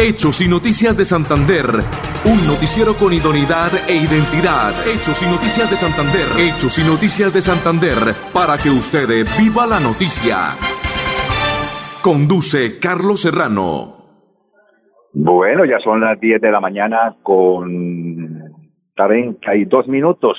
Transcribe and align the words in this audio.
Hechos 0.00 0.40
y 0.40 0.48
Noticias 0.48 0.96
de 0.96 1.04
Santander. 1.04 1.66
Un 2.22 2.38
noticiero 2.46 2.94
con 2.94 3.10
idoneidad 3.10 3.74
e 3.90 3.98
identidad. 3.98 4.70
Hechos 4.86 5.18
y 5.22 5.26
Noticias 5.26 5.66
de 5.66 5.74
Santander. 5.74 6.22
Hechos 6.38 6.78
y 6.78 6.86
Noticias 6.86 7.34
de 7.34 7.42
Santander. 7.42 8.14
Para 8.30 8.54
que 8.62 8.70
usted 8.70 9.26
viva 9.34 9.66
la 9.66 9.82
noticia. 9.82 10.54
Conduce 11.98 12.78
Carlos 12.78 13.26
Serrano. 13.26 14.22
Bueno, 15.14 15.64
ya 15.66 15.80
son 15.82 15.98
las 16.00 16.14
10 16.20 16.42
de 16.42 16.52
la 16.52 16.60
mañana 16.60 17.16
con 17.24 18.54
32 18.94 19.88
minutos. 19.88 20.38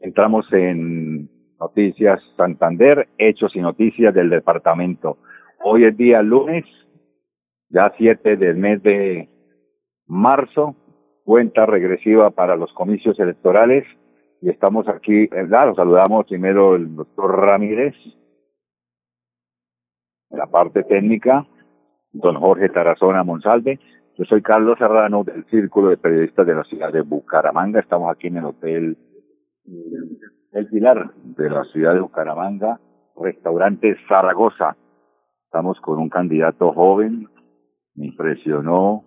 Entramos 0.00 0.50
en 0.54 1.28
Noticias 1.60 2.22
Santander, 2.38 3.06
Hechos 3.18 3.54
y 3.54 3.60
Noticias 3.60 4.14
del 4.14 4.30
Departamento. 4.30 5.18
Hoy 5.62 5.84
es 5.84 5.94
día 5.94 6.22
lunes, 6.22 6.64
ya 7.70 7.92
7 7.96 8.36
del 8.36 8.56
mes 8.56 8.82
de 8.82 9.28
marzo, 10.06 10.74
cuenta 11.24 11.66
regresiva 11.66 12.30
para 12.30 12.56
los 12.56 12.72
comicios 12.72 13.18
electorales. 13.18 13.84
Y 14.40 14.50
estamos 14.50 14.88
aquí, 14.88 15.26
¿verdad? 15.26 15.66
Los 15.68 15.76
saludamos 15.76 16.26
primero 16.26 16.76
el 16.76 16.94
doctor 16.94 17.38
Ramírez, 17.38 17.94
en 20.30 20.38
la 20.38 20.46
parte 20.46 20.84
técnica, 20.84 21.46
don 22.12 22.36
Jorge 22.36 22.68
Tarazona 22.68 23.24
Monsalve. 23.24 23.80
Yo 24.16 24.24
soy 24.24 24.42
Carlos 24.42 24.78
Serrano 24.78 25.24
del 25.24 25.44
Círculo 25.46 25.90
de 25.90 25.96
Periodistas 25.96 26.46
de 26.46 26.54
la 26.54 26.64
ciudad 26.64 26.92
de 26.92 27.02
Bucaramanga. 27.02 27.80
Estamos 27.80 28.10
aquí 28.10 28.28
en 28.28 28.38
el 28.38 28.44
Hotel 28.46 28.96
El 30.52 30.66
Pilar 30.68 31.12
de 31.14 31.50
la 31.50 31.64
ciudad 31.64 31.94
de 31.94 32.00
Bucaramanga, 32.00 32.80
restaurante 33.16 33.96
Zaragoza. 34.08 34.76
Estamos 35.44 35.80
con 35.80 35.98
un 35.98 36.08
candidato 36.08 36.72
joven, 36.72 37.28
me 37.98 38.06
impresionó 38.06 39.04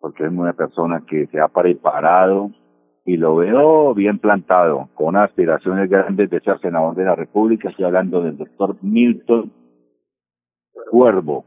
porque 0.00 0.24
es 0.24 0.32
una 0.32 0.52
persona 0.52 1.04
que 1.08 1.26
se 1.28 1.40
ha 1.40 1.48
preparado 1.48 2.50
y 3.04 3.16
lo 3.16 3.36
veo 3.36 3.94
bien 3.94 4.18
plantado, 4.18 4.88
con 4.94 5.16
aspiraciones 5.16 5.88
grandes 5.88 6.28
de 6.28 6.40
ser 6.40 6.58
senador 6.60 6.94
de 6.94 7.04
la 7.04 7.14
República. 7.14 7.68
Estoy 7.68 7.84
hablando 7.84 8.22
del 8.22 8.36
doctor 8.36 8.76
Milton 8.82 9.52
Cuervo. 10.90 11.44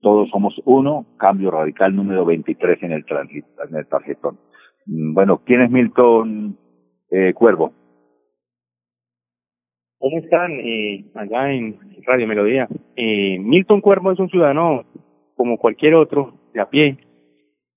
Todos 0.00 0.28
somos 0.30 0.54
uno, 0.64 1.06
cambio 1.18 1.50
radical 1.50 1.94
número 1.94 2.24
23 2.24 2.82
en 2.82 2.92
el, 2.92 3.04
en 3.08 3.76
el 3.76 3.86
tarjetón. 3.86 4.38
Mm, 4.86 5.14
bueno, 5.14 5.42
¿quién 5.44 5.62
es 5.62 5.70
Milton 5.70 6.56
eh, 7.10 7.32
Cuervo? 7.34 7.72
¿Cómo 9.98 10.18
están 10.18 10.52
eh, 10.52 11.06
allá 11.14 11.52
en 11.52 11.78
Radio 12.06 12.26
Melodía? 12.26 12.68
Eh, 12.94 13.38
Milton 13.40 13.80
Cuervo 13.80 14.12
es 14.12 14.18
un 14.18 14.28
ciudadano 14.28 14.84
como 15.36 15.58
cualquier 15.58 15.94
otro, 15.94 16.34
de 16.52 16.60
a 16.60 16.68
pie, 16.68 16.98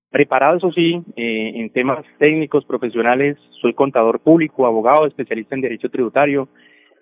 preparado, 0.09 0.57
eso 0.57 0.71
sí, 0.71 1.01
eh, 1.15 1.51
en 1.55 1.69
temas 1.71 2.03
técnicos, 2.17 2.65
profesionales, 2.65 3.37
soy 3.61 3.73
contador 3.73 4.21
público, 4.21 4.65
abogado, 4.65 5.05
especialista 5.05 5.55
en 5.55 5.61
derecho 5.61 5.89
tributario 5.89 6.49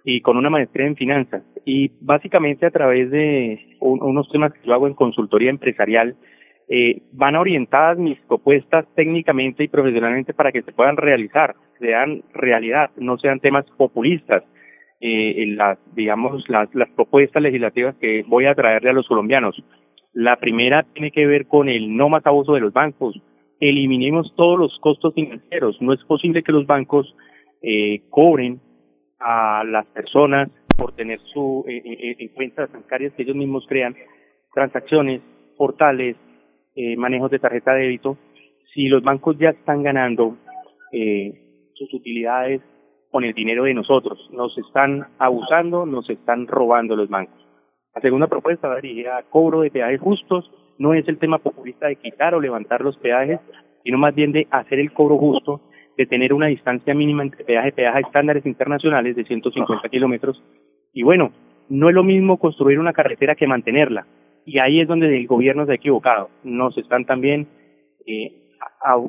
y 0.03 0.21
con 0.21 0.37
una 0.37 0.49
maestría 0.49 0.87
en 0.87 0.95
finanzas. 0.95 1.43
Y 1.65 1.91
básicamente 2.01 2.65
a 2.65 2.71
través 2.71 3.11
de 3.11 3.77
unos 3.79 4.29
temas 4.29 4.53
que 4.53 4.67
yo 4.67 4.73
hago 4.73 4.87
en 4.87 4.93
consultoría 4.93 5.49
empresarial, 5.49 6.15
eh, 6.69 7.01
van 7.13 7.35
orientadas 7.35 7.97
mis 7.97 8.19
propuestas 8.21 8.85
técnicamente 8.95 9.63
y 9.63 9.69
profesionalmente 9.69 10.33
para 10.33 10.51
que 10.51 10.63
se 10.63 10.73
puedan 10.73 10.97
realizar, 10.97 11.55
sean 11.79 12.23
realidad, 12.33 12.91
no 12.97 13.17
sean 13.17 13.39
temas 13.39 13.65
populistas 13.77 14.43
eh, 14.99 15.43
en 15.43 15.55
las, 15.55 15.77
digamos, 15.95 16.43
las, 16.49 16.73
las 16.75 16.89
propuestas 16.89 17.41
legislativas 17.41 17.95
que 17.97 18.23
voy 18.27 18.47
a 18.47 18.55
traerle 18.55 18.89
a 18.89 18.93
los 18.93 19.07
colombianos. 19.07 19.63
La 20.19 20.37
primera 20.37 20.81
tiene 20.81 21.11
que 21.11 21.27
ver 21.27 21.45
con 21.45 21.69
el 21.69 21.95
no 21.95 22.09
más 22.09 22.25
abuso 22.25 22.55
de 22.55 22.59
los 22.59 22.73
bancos. 22.73 23.15
Eliminemos 23.59 24.33
todos 24.35 24.57
los 24.57 24.75
costos 24.79 25.13
financieros. 25.13 25.79
No 25.79 25.93
es 25.93 26.03
posible 26.05 26.41
que 26.41 26.51
los 26.51 26.65
bancos 26.65 27.15
eh, 27.61 28.01
cobren 28.09 28.59
a 29.19 29.63
las 29.63 29.85
personas 29.85 30.49
por 30.75 30.93
tener 30.93 31.19
su 31.31 31.63
eh, 31.67 31.83
eh, 31.85 32.15
en 32.17 32.29
cuentas 32.29 32.71
bancarias 32.71 33.13
que 33.13 33.21
ellos 33.21 33.35
mismos 33.35 33.67
crean, 33.69 33.95
transacciones, 34.55 35.21
portales, 35.55 36.15
eh, 36.75 36.97
manejos 36.97 37.29
de 37.29 37.37
tarjeta 37.37 37.75
de 37.75 37.81
débito. 37.81 38.17
Si 38.73 38.87
los 38.87 39.03
bancos 39.03 39.37
ya 39.37 39.49
están 39.49 39.83
ganando 39.83 40.35
eh, 40.93 41.69
sus 41.75 41.93
utilidades 41.93 42.63
con 43.11 43.23
el 43.23 43.35
dinero 43.35 43.65
de 43.65 43.75
nosotros. 43.75 44.17
Nos 44.31 44.57
están 44.57 45.09
abusando, 45.19 45.85
nos 45.85 46.09
están 46.09 46.47
robando 46.47 46.95
los 46.95 47.07
bancos. 47.07 47.46
La 47.97 48.01
segunda 48.01 48.27
propuesta 48.27 48.67
va 48.67 48.75
dirigida 48.75 49.17
a 49.17 49.23
cobro 49.23 49.61
de 49.61 49.71
peajes 49.71 49.99
justos. 49.99 50.51
No 50.77 50.93
es 50.93 51.07
el 51.07 51.17
tema 51.17 51.39
populista 51.39 51.87
de 51.87 51.95
quitar 51.95 52.35
o 52.35 52.39
levantar 52.39 52.81
los 52.81 52.95
peajes, 52.97 53.39
sino 53.83 53.97
más 53.97 54.13
bien 54.13 54.31
de 54.31 54.45
hacer 54.51 54.77
el 54.77 54.93
cobro 54.93 55.17
justo, 55.17 55.61
de 55.97 56.05
tener 56.05 56.31
una 56.31 56.45
distancia 56.45 56.93
mínima 56.93 57.23
entre 57.23 57.43
peaje 57.43 57.69
y 57.69 57.71
peaje 57.71 58.01
estándares 58.01 58.45
internacionales 58.45 59.15
de 59.15 59.23
150 59.23 59.89
kilómetros. 59.89 60.43
Y 60.93 61.01
bueno, 61.01 61.31
no 61.69 61.89
es 61.89 61.95
lo 61.95 62.03
mismo 62.03 62.37
construir 62.37 62.77
una 62.77 62.93
carretera 62.93 63.33
que 63.33 63.47
mantenerla. 63.47 64.05
Y 64.45 64.59
ahí 64.59 64.79
es 64.79 64.87
donde 64.87 65.07
el 65.17 65.25
gobierno 65.25 65.65
se 65.65 65.71
ha 65.71 65.75
equivocado. 65.75 66.29
Nos 66.43 66.77
están 66.77 67.03
también 67.05 67.47
eh, 68.05 68.31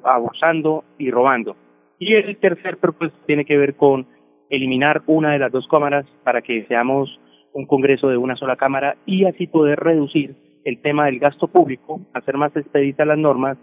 abusando 0.03 0.84
y 0.97 1.10
robando. 1.10 1.56
Y 1.98 2.15
el 2.15 2.38
tercer 2.38 2.78
propuesto 2.78 3.19
tiene 3.27 3.44
que 3.44 3.59
ver 3.59 3.77
con 3.77 4.06
eliminar 4.48 5.03
una 5.04 5.32
de 5.32 5.41
las 5.41 5.53
dos 5.53 5.69
cámaras 5.69 6.06
para 6.25 6.41
que 6.41 6.65
seamos 6.69 7.21
un 7.53 7.66
Congreso 7.66 8.09
de 8.09 8.16
una 8.16 8.36
sola 8.36 8.56
Cámara 8.56 8.97
y 9.06 9.25
así 9.25 9.47
poder 9.47 9.78
reducir 9.81 10.36
el 10.64 10.81
tema 10.81 11.06
del 11.06 11.19
gasto 11.19 11.48
público, 11.48 12.00
hacer 12.14 12.36
más 12.36 12.54
expeditas 12.56 13.06
las 13.06 13.19
normas 13.19 13.56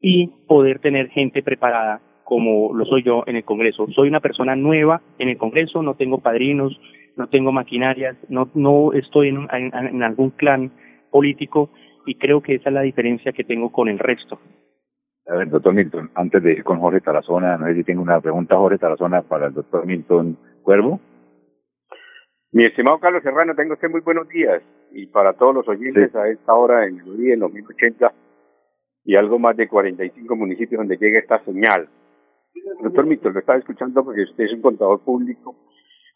y 0.00 0.28
poder 0.46 0.80
tener 0.80 1.08
gente 1.08 1.42
preparada 1.42 2.00
como 2.24 2.74
lo 2.74 2.84
soy 2.84 3.02
yo 3.02 3.24
en 3.26 3.36
el 3.36 3.44
Congreso. 3.44 3.86
Soy 3.94 4.08
una 4.08 4.20
persona 4.20 4.56
nueva 4.56 5.02
en 5.18 5.28
el 5.28 5.36
Congreso, 5.36 5.82
no 5.82 5.94
tengo 5.94 6.18
padrinos, 6.18 6.78
no 7.16 7.28
tengo 7.28 7.52
maquinarias, 7.52 8.16
no, 8.28 8.48
no 8.54 8.92
estoy 8.92 9.28
en, 9.28 9.46
en, 9.52 9.74
en 9.74 10.02
algún 10.02 10.30
clan 10.30 10.72
político 11.10 11.70
y 12.06 12.16
creo 12.16 12.40
que 12.42 12.56
esa 12.56 12.70
es 12.70 12.74
la 12.74 12.82
diferencia 12.82 13.32
que 13.32 13.44
tengo 13.44 13.70
con 13.70 13.88
el 13.88 13.98
resto. 13.98 14.38
A 15.28 15.36
ver, 15.36 15.50
doctor 15.50 15.72
Milton, 15.72 16.10
antes 16.14 16.42
de 16.42 16.52
ir 16.52 16.64
con 16.64 16.80
Jorge 16.80 17.00
Tarazona, 17.00 17.56
no 17.56 17.66
sé 17.66 17.74
si 17.76 17.84
tengo 17.84 18.02
una 18.02 18.20
pregunta, 18.20 18.56
Jorge 18.56 18.78
Tarazona, 18.78 19.22
para 19.22 19.46
el 19.46 19.54
doctor 19.54 19.86
Milton 19.86 20.36
Cuervo. 20.62 21.00
Mi 22.52 22.66
estimado 22.66 22.98
Carlos 22.98 23.22
Serrano, 23.22 23.54
tengo 23.54 23.72
usted 23.72 23.88
muy 23.88 24.02
buenos 24.02 24.28
días 24.28 24.62
y 24.90 25.06
para 25.06 25.32
todos 25.32 25.54
los 25.54 25.68
oyentes 25.68 26.10
sí. 26.12 26.18
a 26.18 26.28
esta 26.28 26.52
hora 26.52 26.86
en 26.86 27.00
el 27.00 27.16
día, 27.16 27.32
en 27.32 27.40
los 27.40 27.50
1080 27.50 28.12
y 29.04 29.16
algo 29.16 29.38
más 29.38 29.56
de 29.56 29.68
45 29.68 30.36
municipios 30.36 30.78
donde 30.78 30.98
llega 30.98 31.18
esta 31.18 31.42
señal. 31.44 31.88
Doctor 32.82 33.06
Milton, 33.06 33.32
lo 33.32 33.40
estaba 33.40 33.58
escuchando 33.58 34.04
porque 34.04 34.24
usted 34.24 34.44
es 34.44 34.52
un 34.52 34.60
contador 34.60 35.00
público. 35.00 35.56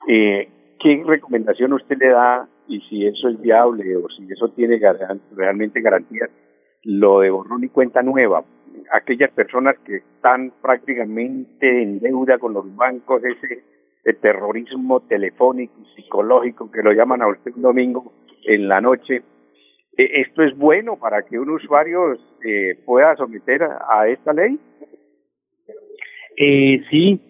Eh, 0.06 0.48
¿Qué 0.78 1.02
recomendación 1.06 1.72
usted 1.72 1.96
le 1.96 2.10
da 2.10 2.46
y 2.68 2.80
si 2.82 3.06
eso 3.06 3.30
es 3.30 3.40
viable 3.40 3.96
o 3.96 4.06
si 4.10 4.30
eso 4.30 4.50
tiene 4.50 4.78
gar 4.78 4.98
realmente 5.34 5.80
garantías, 5.80 6.28
lo 6.82 7.20
de 7.20 7.30
borrón 7.30 7.64
y 7.64 7.68
cuenta 7.68 8.02
nueva? 8.02 8.44
aquellas 8.92 9.30
personas 9.30 9.76
que 9.84 9.96
están 9.96 10.52
prácticamente 10.62 11.82
en 11.82 11.98
deuda 11.98 12.38
con 12.38 12.52
los 12.52 12.74
bancos, 12.76 13.22
ese 13.24 13.64
el 14.06 14.16
terrorismo 14.18 15.00
telefónico 15.00 15.74
y 15.82 15.96
psicológico 15.96 16.70
que 16.70 16.82
lo 16.82 16.92
llaman 16.92 17.22
a 17.22 17.28
usted 17.28 17.52
un 17.56 17.62
domingo 17.62 18.12
en 18.44 18.68
la 18.68 18.80
noche. 18.80 19.22
Eh, 19.96 20.20
¿Esto 20.20 20.44
es 20.44 20.56
bueno 20.56 20.96
para 20.96 21.22
que 21.22 21.38
un 21.38 21.50
usuario 21.50 22.14
eh, 22.44 22.78
pueda 22.86 23.16
someter 23.16 23.64
a, 23.64 23.80
a 23.88 24.08
esta 24.08 24.32
ley? 24.32 24.58
Eh, 26.36 26.82
sí, 26.88 27.20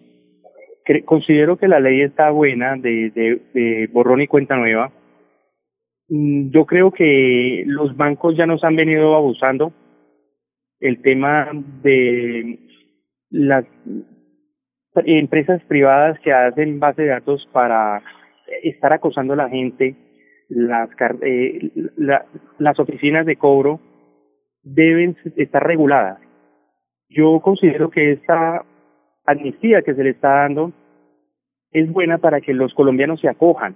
considero 1.05 1.57
que 1.57 1.67
la 1.67 1.79
ley 1.79 2.01
está 2.01 2.29
buena 2.29 2.75
de, 2.75 3.09
de, 3.09 3.41
de 3.53 3.87
borrón 3.91 4.21
y 4.21 4.27
cuenta 4.27 4.55
nueva. 4.55 4.91
Mm, 6.09 6.51
yo 6.51 6.67
creo 6.67 6.91
que 6.91 7.63
los 7.65 7.97
bancos 7.97 8.37
ya 8.37 8.45
nos 8.45 8.63
han 8.63 8.75
venido 8.75 9.15
abusando 9.15 9.73
el 10.79 11.01
tema 11.01 11.49
de 11.81 12.59
las 13.31 13.65
empresas 15.05 15.61
privadas 15.63 16.19
que 16.19 16.33
hacen 16.33 16.79
base 16.79 17.03
de 17.03 17.09
datos 17.09 17.47
para 17.51 18.01
estar 18.63 18.93
acosando 18.93 19.33
a 19.33 19.37
la 19.37 19.49
gente, 19.49 19.95
las, 20.49 20.89
eh, 21.21 21.71
la, 21.97 22.25
las 22.57 22.79
oficinas 22.79 23.25
de 23.25 23.35
cobro 23.35 23.79
deben 24.63 25.17
estar 25.35 25.65
reguladas. 25.65 26.19
Yo 27.09 27.39
considero 27.41 27.89
que 27.89 28.13
esta 28.13 28.63
amnistía 29.25 29.81
que 29.81 29.93
se 29.93 30.03
le 30.03 30.11
está 30.11 30.29
dando 30.29 30.71
es 31.71 31.91
buena 31.91 32.17
para 32.17 32.41
que 32.41 32.53
los 32.53 32.73
colombianos 32.73 33.19
se 33.21 33.29
acojan. 33.29 33.75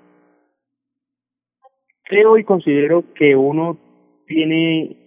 Creo 2.03 2.37
y 2.37 2.43
considero 2.43 3.03
que 3.13 3.35
uno 3.35 3.77
tiene 4.27 4.97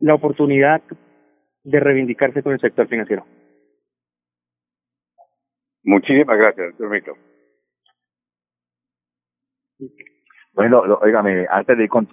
la 0.00 0.14
oportunidad 0.14 0.82
de 1.64 1.80
reivindicarse 1.80 2.42
con 2.42 2.52
el 2.52 2.60
sector 2.60 2.88
financiero. 2.88 3.24
Muchísimas 5.88 6.36
gracias, 6.36 6.66
doctor 6.76 6.90
Mito. 6.90 7.12
Bueno, 10.52 10.84
lo, 10.84 10.98
oígame, 10.98 11.46
antes 11.48 11.78
de 11.78 11.88
con, 11.88 12.06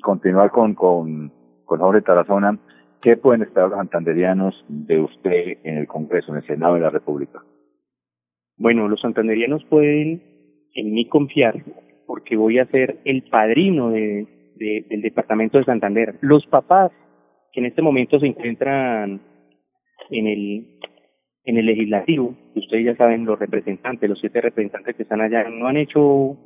continuar 0.00 0.52
con, 0.52 0.76
con, 0.76 1.32
con 1.64 1.80
Jorge 1.80 2.02
Tarazona, 2.02 2.56
¿qué 3.02 3.16
pueden 3.16 3.42
esperar 3.42 3.70
los 3.70 3.78
santanderianos 3.78 4.64
de 4.68 5.00
usted 5.00 5.58
en 5.64 5.78
el 5.78 5.88
Congreso, 5.88 6.30
en 6.30 6.38
el 6.38 6.46
Senado 6.46 6.74
de 6.74 6.82
la 6.82 6.90
República? 6.90 7.42
Bueno, 8.56 8.86
los 8.86 9.00
santanderianos 9.00 9.64
pueden 9.64 10.22
en 10.72 10.92
mí 10.92 11.08
confiar 11.08 11.64
porque 12.06 12.36
voy 12.36 12.60
a 12.60 12.66
ser 12.66 13.00
el 13.04 13.24
padrino 13.24 13.90
de, 13.90 14.28
del 14.88 15.02
departamento 15.02 15.58
de 15.58 15.64
Santander. 15.64 16.18
Los 16.20 16.46
papás 16.46 16.92
que 17.52 17.58
en 17.58 17.66
este 17.66 17.82
momento 17.82 18.20
se 18.20 18.28
encuentran 18.28 19.20
en 20.10 20.26
el 20.28 20.78
en 21.44 21.56
el 21.56 21.66
legislativo, 21.66 22.34
ustedes 22.54 22.84
ya 22.84 22.96
saben, 22.96 23.24
los 23.24 23.38
representantes, 23.38 24.08
los 24.08 24.20
siete 24.20 24.40
representantes 24.40 24.94
que 24.96 25.02
están 25.02 25.20
allá, 25.20 25.48
no 25.48 25.66
han 25.66 25.76
hecho 25.76 26.36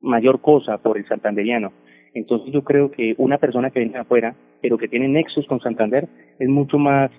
mayor 0.00 0.40
cosa 0.40 0.78
por 0.78 0.98
el 0.98 1.06
santanderiano. 1.06 1.72
Entonces 2.12 2.52
yo 2.52 2.62
creo 2.62 2.90
que 2.90 3.14
una 3.18 3.38
persona 3.38 3.70
que 3.70 3.80
viene 3.80 3.98
afuera, 3.98 4.36
pero 4.60 4.78
que 4.78 4.88
tiene 4.88 5.08
nexos 5.08 5.46
con 5.46 5.60
Santander, 5.60 6.08
es 6.38 6.48
mucho 6.48 6.78
más 6.78 7.10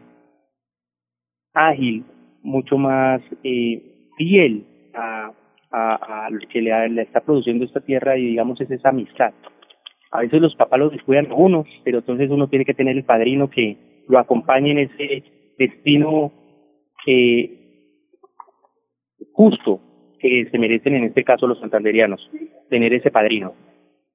ágil, 1.53 2.05
mucho 2.43 2.77
más 2.77 3.21
eh, 3.43 4.09
fiel 4.17 4.65
a, 4.93 5.31
a, 5.71 6.29
lo 6.29 6.39
que 6.47 6.61
le, 6.61 6.89
le, 6.89 7.01
está 7.01 7.21
produciendo 7.21 7.65
esta 7.65 7.81
tierra 7.81 8.17
y 8.17 8.27
digamos 8.27 8.61
es 8.61 8.71
esa 8.71 8.89
amistad. 8.89 9.33
A 10.11 10.21
veces 10.21 10.41
los 10.41 10.55
papás 10.55 10.79
los 10.79 10.91
descuidan 10.91 11.31
a 11.31 11.35
uno, 11.35 11.65
pero 11.83 11.99
entonces 11.99 12.29
uno 12.29 12.47
tiene 12.47 12.63
que 12.63 12.73
tener 12.73 12.95
el 12.95 13.03
padrino 13.03 13.49
que 13.49 13.77
lo 14.07 14.19
acompañe 14.19 14.71
en 14.71 14.79
ese 14.79 15.23
destino 15.57 16.31
justo 19.31 19.81
que 20.19 20.47
se 20.49 20.57
merecen 20.57 20.95
en 20.95 21.03
este 21.05 21.23
caso 21.23 21.47
los 21.47 21.59
santanderianos, 21.59 22.29
tener 22.69 22.93
ese 22.93 23.11
padrino. 23.11 23.53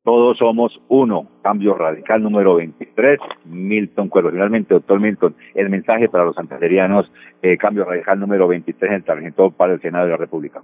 Todos 0.03 0.39
somos 0.39 0.73
uno, 0.89 1.29
cambio 1.43 1.75
radical 1.75 2.23
número 2.23 2.55
23, 2.55 3.21
Milton 3.45 4.09
Cuervo. 4.09 4.31
Finalmente, 4.31 4.73
doctor 4.73 4.99
Milton, 4.99 5.37
el 5.55 5.69
mensaje 5.69 6.09
para 6.09 6.25
los 6.25 6.35
santanderianos, 6.35 7.13
eh, 7.43 7.59
cambio 7.59 7.85
radical 7.85 8.19
número 8.19 8.49
23 8.49 8.91
en 8.91 8.97
el 8.97 9.05
tarjeta 9.05 9.51
para 9.51 9.75
el 9.75 9.81
Senado 9.83 10.07
de 10.07 10.13
la 10.13 10.17
República. 10.17 10.63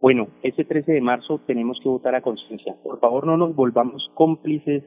Bueno, 0.00 0.28
ese 0.42 0.64
13 0.64 0.92
de 0.92 1.00
marzo 1.00 1.40
tenemos 1.46 1.80
que 1.82 1.88
votar 1.88 2.14
a 2.14 2.22
conciencia. 2.22 2.74
Por 2.82 3.00
favor, 3.00 3.26
no 3.26 3.36
nos 3.36 3.56
volvamos 3.56 4.08
cómplices, 4.14 4.84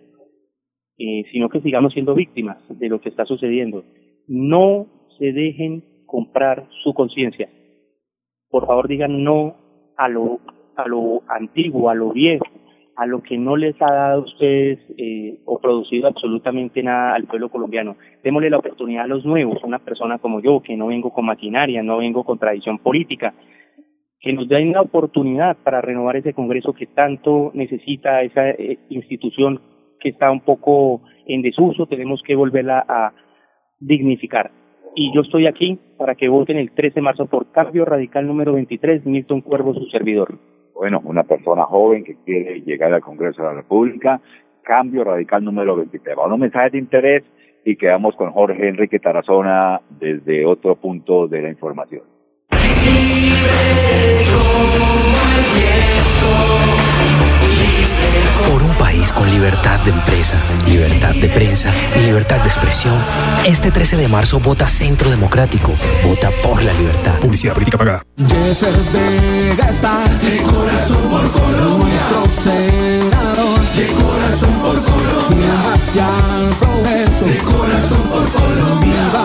eh, 0.97 1.23
sino 1.31 1.49
que 1.49 1.61
sigamos 1.61 1.93
siendo 1.93 2.15
víctimas 2.15 2.57
de 2.69 2.87
lo 2.87 3.01
que 3.01 3.09
está 3.09 3.25
sucediendo. 3.25 3.83
No 4.27 4.87
se 5.19 5.33
dejen 5.33 5.83
comprar 6.05 6.67
su 6.83 6.93
conciencia. 6.93 7.49
Por 8.49 8.67
favor, 8.67 8.87
digan 8.87 9.23
no 9.23 9.55
a 9.97 10.07
lo, 10.07 10.39
a 10.75 10.87
lo 10.87 11.23
antiguo, 11.27 11.89
a 11.89 11.95
lo 11.95 12.11
viejo, 12.11 12.45
a 12.95 13.05
lo 13.05 13.21
que 13.21 13.37
no 13.37 13.57
les 13.57 13.79
ha 13.81 13.91
dado 13.91 14.21
a 14.21 14.25
ustedes 14.25 14.79
eh, 14.97 15.41
o 15.45 15.59
producido 15.59 16.07
absolutamente 16.07 16.81
nada 16.81 17.15
al 17.15 17.25
pueblo 17.25 17.49
colombiano. 17.49 17.97
Démosle 18.23 18.49
la 18.49 18.57
oportunidad 18.57 19.03
a 19.03 19.07
los 19.07 19.25
nuevos, 19.25 19.63
una 19.63 19.79
persona 19.79 20.19
como 20.19 20.39
yo, 20.39 20.61
que 20.61 20.77
no 20.77 20.87
vengo 20.87 21.11
con 21.11 21.25
maquinaria, 21.25 21.83
no 21.83 21.97
vengo 21.97 22.23
con 22.23 22.39
tradición 22.39 22.79
política, 22.79 23.33
que 24.19 24.33
nos 24.33 24.47
den 24.47 24.71
la 24.71 24.81
oportunidad 24.81 25.57
para 25.57 25.81
renovar 25.81 26.15
ese 26.15 26.33
Congreso 26.33 26.73
que 26.73 26.87
tanto 26.87 27.51
necesita 27.53 28.21
esa 28.21 28.49
eh, 28.49 28.79
institución 28.89 29.61
que 29.99 30.09
está 30.09 30.31
un 30.31 30.41
poco 30.41 31.01
en 31.27 31.41
desuso, 31.41 31.87
tenemos 31.87 32.21
que 32.23 32.35
volverla 32.35 32.85
a 32.87 33.13
dignificar 33.79 34.51
y 34.95 35.13
yo 35.13 35.21
estoy 35.21 35.45
aquí 35.45 35.77
para 35.97 36.15
que 36.15 36.29
voten 36.29 36.57
el 36.57 36.71
13 36.71 36.95
de 36.95 37.01
marzo 37.01 37.25
por 37.25 37.51
Cambio 37.51 37.85
Radical 37.85 38.25
número 38.25 38.53
23, 38.53 39.05
Milton 39.05 39.41
Cuervo, 39.41 39.73
su 39.73 39.85
servidor. 39.87 40.37
Bueno, 40.73 41.01
una 41.03 41.23
persona 41.23 41.63
joven 41.63 42.03
que 42.03 42.15
quiere 42.25 42.61
llegar 42.61 42.93
al 42.93 43.01
Congreso 43.01 43.41
de 43.41 43.47
la 43.49 43.53
República, 43.55 44.21
Cambio 44.63 45.03
Radical 45.03 45.43
número 45.43 45.75
23. 45.75 46.17
Va 46.17 46.33
un 46.33 46.39
mensaje 46.39 46.71
de 46.71 46.77
interés 46.79 47.23
y 47.65 47.75
quedamos 47.75 48.15
con 48.15 48.31
Jorge 48.31 48.67
Enrique 48.67 48.99
Tarazona 48.99 49.81
desde 49.89 50.45
otro 50.45 50.75
punto 50.75 51.27
de 51.27 51.41
la 51.41 51.49
información. 51.49 52.03
Por 58.49 58.63
un 58.63 58.75
país 58.77 59.11
con 59.11 59.29
libertad 59.29 59.79
de 59.81 59.91
empresa, 59.91 60.37
libertad 60.65 61.13
de 61.15 61.29
prensa 61.29 61.71
y 61.97 62.05
libertad 62.05 62.37
de 62.41 62.47
expresión, 62.47 62.95
este 63.45 63.71
13 63.71 63.97
de 63.97 64.07
marzo 64.07 64.39
vota 64.39 64.67
Centro 64.67 65.09
Democrático. 65.09 65.73
Vota 66.03 66.29
por 66.43 66.63
la 66.63 66.73
libertad. 66.73 67.19
Publicidad 67.19 67.53
política 67.53 67.77
pagada. 67.77 68.03
Jeffer 68.17 68.75
Vega 68.93 69.69
está 69.69 70.03
de 70.21 70.37
corazón 70.37 71.09
por 71.09 71.31
Colombia. 71.31 72.01
Nuestro 72.11 72.43
senador 72.43 73.61
de 73.75 73.87
corazón 73.87 74.53
por 74.61 74.83
Colombia. 74.83 75.53
al 75.95 76.49
progreso 76.55 77.25
de 77.25 77.37
corazón 77.37 78.01
por 78.09 78.29
Colombia. 78.31 79.24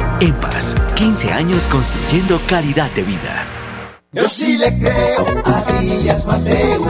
En 0.21 0.35
paz, 0.35 0.75
15 0.97 1.31
años 1.31 1.65
construyendo 1.65 2.39
calidad 2.47 2.91
de 2.91 3.01
vida. 3.01 3.43
Yo 4.11 4.29
sí 4.29 4.55
le 4.55 4.77
creo 4.77 5.25
a 5.43 5.79
Díaz 5.79 6.23
Mateus. 6.27 6.87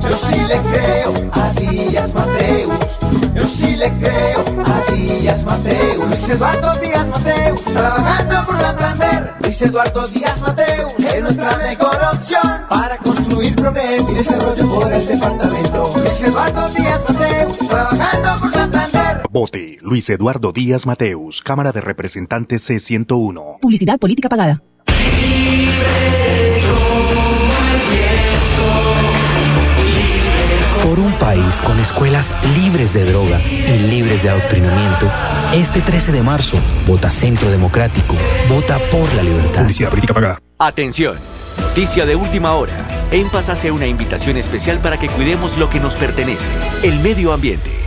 Yo 0.00 0.16
sí 0.16 0.36
le 0.46 0.58
creo 0.58 1.12
a 1.32 1.52
Díaz 1.58 2.14
Mateus. 2.14 2.98
Yo 3.34 3.48
sí 3.48 3.74
le 3.74 3.90
creo 3.98 4.44
a 4.64 4.92
Díaz 4.92 5.42
Mateus. 5.42 6.08
Luis 6.08 6.28
Eduardo 6.28 6.74
Díaz 6.78 7.08
Mateus. 7.08 7.64
Trabajando 7.64 8.46
por 8.46 8.60
Santander. 8.60 9.34
Luis 9.40 9.62
Eduardo 9.62 10.06
Díaz 10.06 10.40
Mateus. 10.40 10.92
Es 10.98 11.22
nuestra 11.22 11.56
mejor 11.56 11.98
opción 12.12 12.62
para 12.68 12.96
construir 12.98 13.56
progreso 13.56 14.12
y 14.12 14.14
desarrollo 14.14 14.68
por 14.68 14.92
el 14.92 15.04
departamento. 15.04 15.94
Luis 15.96 16.22
Eduardo 16.22 16.68
Díaz 16.68 17.00
Mateus. 17.08 17.58
Trabajando 17.58 18.27
Luis 19.82 20.10
Eduardo 20.10 20.50
Díaz 20.50 20.84
Mateus, 20.84 21.42
Cámara 21.42 21.70
de 21.70 21.80
Representantes 21.80 22.68
C101. 22.68 23.60
Publicidad 23.60 23.96
política 23.96 24.28
pagada. 24.28 24.62
Por 30.82 30.98
un 30.98 31.12
país 31.20 31.60
con 31.60 31.78
escuelas 31.78 32.34
libres 32.56 32.92
de 32.94 33.04
droga 33.04 33.40
y 33.40 33.88
libres 33.88 34.24
de 34.24 34.30
adoctrinamiento, 34.30 35.08
este 35.54 35.82
13 35.82 36.10
de 36.10 36.22
marzo, 36.22 36.58
vota 36.86 37.10
Centro 37.10 37.48
Democrático, 37.48 38.16
vota 38.48 38.78
por 38.90 39.12
la 39.14 39.22
libertad. 39.22 39.60
Publicidad 39.60 39.90
política 39.90 40.14
pagada. 40.14 40.42
Atención, 40.58 41.16
noticia 41.60 42.06
de 42.06 42.16
última 42.16 42.54
hora. 42.54 42.76
En 43.12 43.30
Paz 43.30 43.50
hace 43.50 43.70
una 43.70 43.86
invitación 43.86 44.36
especial 44.36 44.80
para 44.80 44.98
que 44.98 45.08
cuidemos 45.08 45.56
lo 45.56 45.70
que 45.70 45.78
nos 45.78 45.94
pertenece, 45.94 46.48
el 46.82 46.98
medio 47.00 47.32
ambiente. 47.32 47.78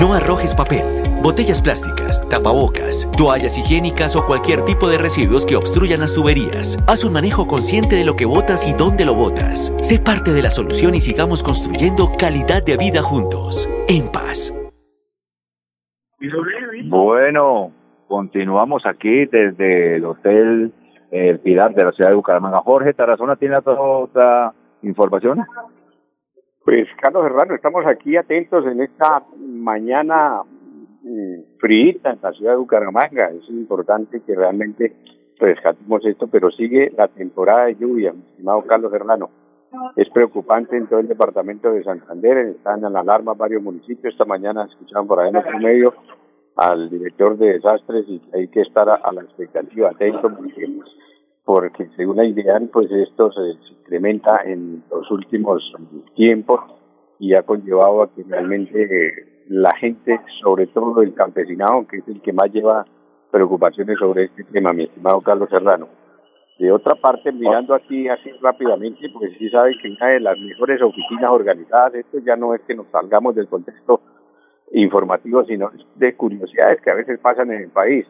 No 0.00 0.14
arrojes 0.14 0.54
papel, 0.54 0.80
botellas 1.22 1.60
plásticas, 1.60 2.26
tapabocas, 2.30 3.06
toallas 3.14 3.58
higiénicas 3.58 4.16
o 4.16 4.24
cualquier 4.24 4.62
tipo 4.62 4.88
de 4.88 4.96
residuos 4.96 5.44
que 5.44 5.54
obstruyan 5.54 6.00
las 6.00 6.14
tuberías. 6.14 6.78
Haz 6.88 7.04
un 7.04 7.12
manejo 7.12 7.46
consciente 7.46 7.96
de 7.96 8.06
lo 8.06 8.16
que 8.16 8.24
botas 8.24 8.66
y 8.66 8.72
dónde 8.72 9.04
lo 9.04 9.14
botas. 9.14 9.70
Sé 9.82 10.00
parte 10.00 10.32
de 10.32 10.40
la 10.40 10.50
solución 10.50 10.94
y 10.94 11.02
sigamos 11.02 11.42
construyendo 11.42 12.08
calidad 12.18 12.64
de 12.64 12.78
vida 12.78 13.02
juntos. 13.02 13.68
En 13.86 14.10
paz. 14.10 14.54
Bueno, 16.88 17.72
continuamos 18.08 18.86
aquí 18.86 19.26
desde 19.26 19.96
el 19.96 20.06
Hotel 20.06 20.72
El 21.10 21.38
Pilar 21.40 21.74
de 21.74 21.84
la 21.84 21.92
ciudad 21.92 22.08
de 22.08 22.16
Bucaramanga. 22.16 22.62
Jorge 22.62 22.94
Tarazona, 22.94 23.36
¿tiene 23.36 23.58
otra 23.58 24.54
información? 24.82 25.44
Pues 26.64 26.86
Carlos 27.00 27.24
Serrano, 27.24 27.56
estamos 27.56 27.84
aquí 27.86 28.16
atentos 28.16 28.64
en 28.66 28.82
esta 28.82 29.24
mañana 29.36 30.42
mm, 31.02 31.58
fríita 31.58 32.10
en 32.12 32.20
la 32.22 32.30
ciudad 32.32 32.52
de 32.52 32.58
Bucaramanga. 32.58 33.30
Es 33.30 33.48
importante 33.48 34.20
que 34.24 34.34
realmente 34.36 34.94
rescatemos 35.40 36.06
esto, 36.06 36.28
pero 36.28 36.52
sigue 36.52 36.92
la 36.96 37.08
temporada 37.08 37.66
de 37.66 37.74
lluvia, 37.74 38.12
mi 38.12 38.22
estimado 38.30 38.62
Carlos 38.62 38.92
Serrano. 38.92 39.30
Es 39.96 40.08
preocupante 40.10 40.76
en 40.76 40.86
todo 40.86 41.00
el 41.00 41.08
departamento 41.08 41.72
de 41.72 41.82
Santander, 41.82 42.38
están 42.38 42.84
en 42.84 42.92
la 42.92 43.00
alarma 43.00 43.34
varios 43.34 43.62
municipios. 43.62 44.14
Esta 44.14 44.24
mañana 44.24 44.66
escuchaban 44.66 45.08
por 45.08 45.18
ahí 45.18 45.30
en 45.30 45.36
otro 45.36 45.58
medio 45.58 45.94
al 46.54 46.90
director 46.90 47.38
de 47.38 47.54
desastres 47.54 48.04
y 48.06 48.22
hay 48.34 48.46
que 48.48 48.60
estar 48.60 48.88
a, 48.88 49.12
la 49.12 49.22
expectativa, 49.22 49.90
atento, 49.90 50.32
porque 50.32 50.68
porque 51.44 51.88
según 51.96 52.16
la 52.16 52.24
idea, 52.24 52.60
pues 52.72 52.90
esto 52.90 53.32
se, 53.32 53.72
incrementa 53.72 54.42
en 54.44 54.84
los 54.90 55.10
últimos 55.10 55.62
tiempos 56.14 56.60
y 57.18 57.34
ha 57.34 57.42
conllevado 57.42 58.02
a 58.02 58.14
que 58.14 58.22
realmente 58.22 58.82
eh, 58.82 59.44
la 59.48 59.74
gente, 59.76 60.20
sobre 60.42 60.66
todo 60.68 61.02
el 61.02 61.14
campesinado, 61.14 61.86
que 61.86 61.98
es 61.98 62.08
el 62.08 62.20
que 62.22 62.32
más 62.32 62.50
lleva 62.52 62.86
preocupaciones 63.30 63.98
sobre 63.98 64.24
este 64.24 64.44
tema, 64.44 64.72
mi 64.72 64.84
estimado 64.84 65.20
Carlos 65.20 65.48
Serrano. 65.50 65.88
De 66.58 66.70
otra 66.70 66.94
parte, 66.94 67.32
mirando 67.32 67.74
aquí 67.74 68.08
así 68.08 68.30
rápidamente, 68.40 69.08
pues 69.12 69.32
sí 69.38 69.48
sabe 69.50 69.72
que 69.82 69.88
una 69.88 70.08
de 70.08 70.20
las 70.20 70.38
mejores 70.38 70.80
oficinas 70.80 71.30
organizadas, 71.30 71.94
esto 71.94 72.18
ya 72.24 72.36
no 72.36 72.54
es 72.54 72.60
que 72.62 72.74
nos 72.74 72.86
salgamos 72.88 73.34
del 73.34 73.48
contexto 73.48 74.00
informativo, 74.72 75.44
sino 75.44 75.70
de 75.96 76.14
curiosidades 76.14 76.80
que 76.82 76.90
a 76.90 76.94
veces 76.94 77.18
pasan 77.18 77.50
en 77.50 77.62
el 77.62 77.70
país. 77.70 78.06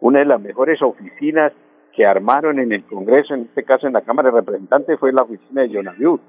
Una 0.00 0.20
de 0.20 0.24
las 0.24 0.40
mejores 0.40 0.80
oficinas 0.80 1.52
que 1.94 2.06
armaron 2.06 2.58
en 2.58 2.72
el 2.72 2.84
Congreso, 2.84 3.34
en 3.34 3.42
este 3.42 3.64
caso 3.64 3.86
en 3.86 3.92
la 3.92 4.02
Cámara 4.02 4.30
de 4.30 4.36
Representantes, 4.36 4.98
fue 4.98 5.12
la 5.12 5.22
oficina 5.22 5.62
de 5.62 5.70
Jonaviud, 5.70 6.20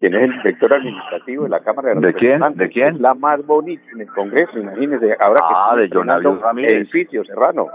quien 0.00 0.14
es 0.14 0.22
el 0.22 0.42
director 0.42 0.72
administrativo 0.72 1.44
de 1.44 1.50
la 1.50 1.60
Cámara 1.60 1.88
de 1.88 1.94
Representantes. 1.94 2.58
¿De 2.58 2.68
quién? 2.68 2.84
¿De 2.84 2.92
quién? 2.92 3.02
la 3.02 3.14
más 3.14 3.44
bonita 3.44 3.82
en 3.92 4.00
el 4.02 4.08
Congreso, 4.08 4.58
imagínese, 4.58 5.16
ahora 5.20 5.40
ah, 5.42 5.72
que 5.74 5.82
de 5.82 5.88
Jonaviud 5.88 6.40
Ramírez. 6.40 6.72
edificio 6.72 7.24
serrano. 7.24 7.68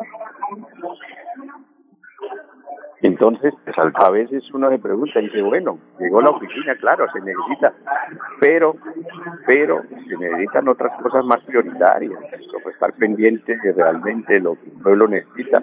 Entonces, 3.01 3.53
a 3.93 4.09
veces 4.09 4.43
uno 4.53 4.69
se 4.71 4.79
pregunta 4.79 5.19
y 5.19 5.25
dice, 5.25 5.41
bueno, 5.43 5.77
llegó 5.99 6.19
la 6.19 6.31
oficina, 6.31 6.75
claro, 6.77 7.05
se 7.13 7.19
necesita, 7.21 7.71
pero, 8.39 8.75
pero 9.45 9.83
se 10.07 10.17
necesitan 10.17 10.67
otras 10.67 10.99
cosas 11.03 11.23
más 11.23 11.39
prioritarias, 11.41 12.19
como 12.51 12.69
estar 12.71 12.93
pendiente 12.93 13.55
de 13.57 13.71
realmente 13.73 14.39
lo 14.39 14.55
que 14.55 14.69
el 14.69 14.81
pueblo 14.81 15.07
necesita. 15.07 15.61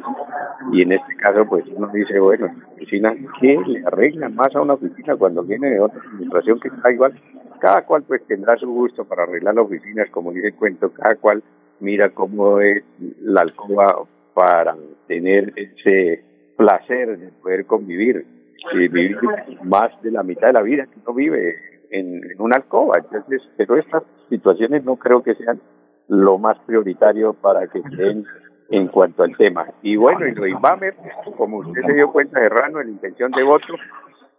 Y 0.73 0.83
en 0.83 0.93
este 0.93 1.17
caso, 1.17 1.45
pues 1.47 1.65
uno 1.75 1.89
dice, 1.89 2.21
bueno, 2.21 2.55
oficina, 2.75 3.13
¿qué 3.41 3.59
le 3.67 3.85
arreglan 3.85 4.37
más 4.37 4.55
a 4.55 4.63
una 4.63 4.75
oficina 4.75 5.17
cuando 5.17 5.43
viene 5.43 5.71
de 5.71 5.81
otra 5.81 6.01
administración 6.01 6.61
que 6.61 6.69
está 6.69 6.93
igual? 6.93 7.21
Cada 7.59 7.83
cual 7.83 8.05
pues 8.05 8.25
tendrá 8.29 8.57
su 8.59 8.71
gusto 8.71 9.05
para 9.05 9.25
arreglar 9.25 9.57
las 9.57 9.65
oficinas, 9.65 10.09
como 10.11 10.31
dice 10.31 10.49
el 10.49 10.55
cuento, 10.55 10.93
cada 10.93 11.17
cual 11.17 11.43
mira 11.81 12.11
cómo 12.11 12.61
es 12.61 12.85
la 13.23 13.41
alcoba 13.41 14.05
para 14.35 14.77
tener 15.09 15.53
ese 15.57 16.34
placer 16.57 17.19
de 17.19 17.29
poder 17.43 17.67
convivir 17.67 18.27
y 18.73 18.77
vivir 18.77 19.19
más 19.63 19.91
de 20.03 20.11
la 20.11 20.23
mitad 20.23 20.49
de 20.49 20.53
la 20.55 20.63
vida 20.63 20.87
que 20.87 20.99
uno 21.05 21.15
vive 21.15 21.57
en, 21.91 22.23
una 22.39 22.57
alcoba. 22.57 22.99
Entonces, 22.99 23.43
pero 23.57 23.77
estas 23.77 24.03
situaciones 24.29 24.85
no 24.85 24.97
creo 24.97 25.23
que 25.23 25.35
sean 25.35 25.61
lo 26.09 26.39
más 26.39 26.59
prioritario 26.67 27.35
para 27.35 27.67
que 27.69 27.79
estén 27.79 28.25
en 28.71 28.89
cuanto 28.89 29.23
al 29.23 29.37
tema. 29.37 29.67
Y 29.83 29.97
bueno, 29.97 30.27
y 30.27 30.35
lo 30.35 30.47
Inbamer, 30.47 30.95
como 31.37 31.59
usted 31.59 31.83
se 31.87 31.95
dio 31.95 32.11
cuenta, 32.11 32.41
Serrano, 32.41 32.81
en 32.81 32.91
intención 32.91 33.31
de 33.33 33.43
voto, 33.43 33.75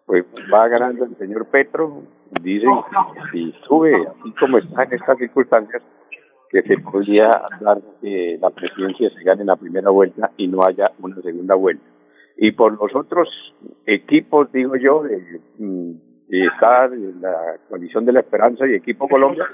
pues 0.05 0.25
va 0.53 0.67
ganando 0.67 1.05
el 1.05 1.15
señor 1.17 1.45
Petro. 1.47 2.03
Dicen 2.41 2.69
si 3.31 3.53
sube, 3.67 3.95
así 3.95 4.33
como 4.39 4.57
está 4.57 4.83
en 4.83 4.93
estas 4.93 5.17
circunstancias, 5.17 5.81
que 6.49 6.61
se 6.63 6.77
podría 6.79 7.29
dar 7.61 7.81
que 8.01 8.37
la 8.41 8.49
presidencia 8.49 9.09
se 9.09 9.23
gane 9.23 9.41
en 9.41 9.47
la 9.47 9.55
primera 9.55 9.89
vuelta 9.89 10.31
y 10.37 10.47
no 10.47 10.63
haya 10.63 10.91
una 10.99 11.21
segunda 11.21 11.55
vuelta. 11.55 11.85
Y 12.37 12.51
por 12.51 12.77
los 12.79 12.93
otros 12.95 13.29
equipos, 13.85 14.51
digo 14.51 14.75
yo, 14.75 15.03
de, 15.03 15.39
mm, 15.57 15.91
de 16.27 16.39
en 16.39 17.21
la 17.21 17.57
coalición 17.69 18.05
de 18.05 18.13
la 18.13 18.19
esperanza 18.21 18.67
y 18.67 18.73
equipo 18.73 19.07
Colombia, 19.07 19.45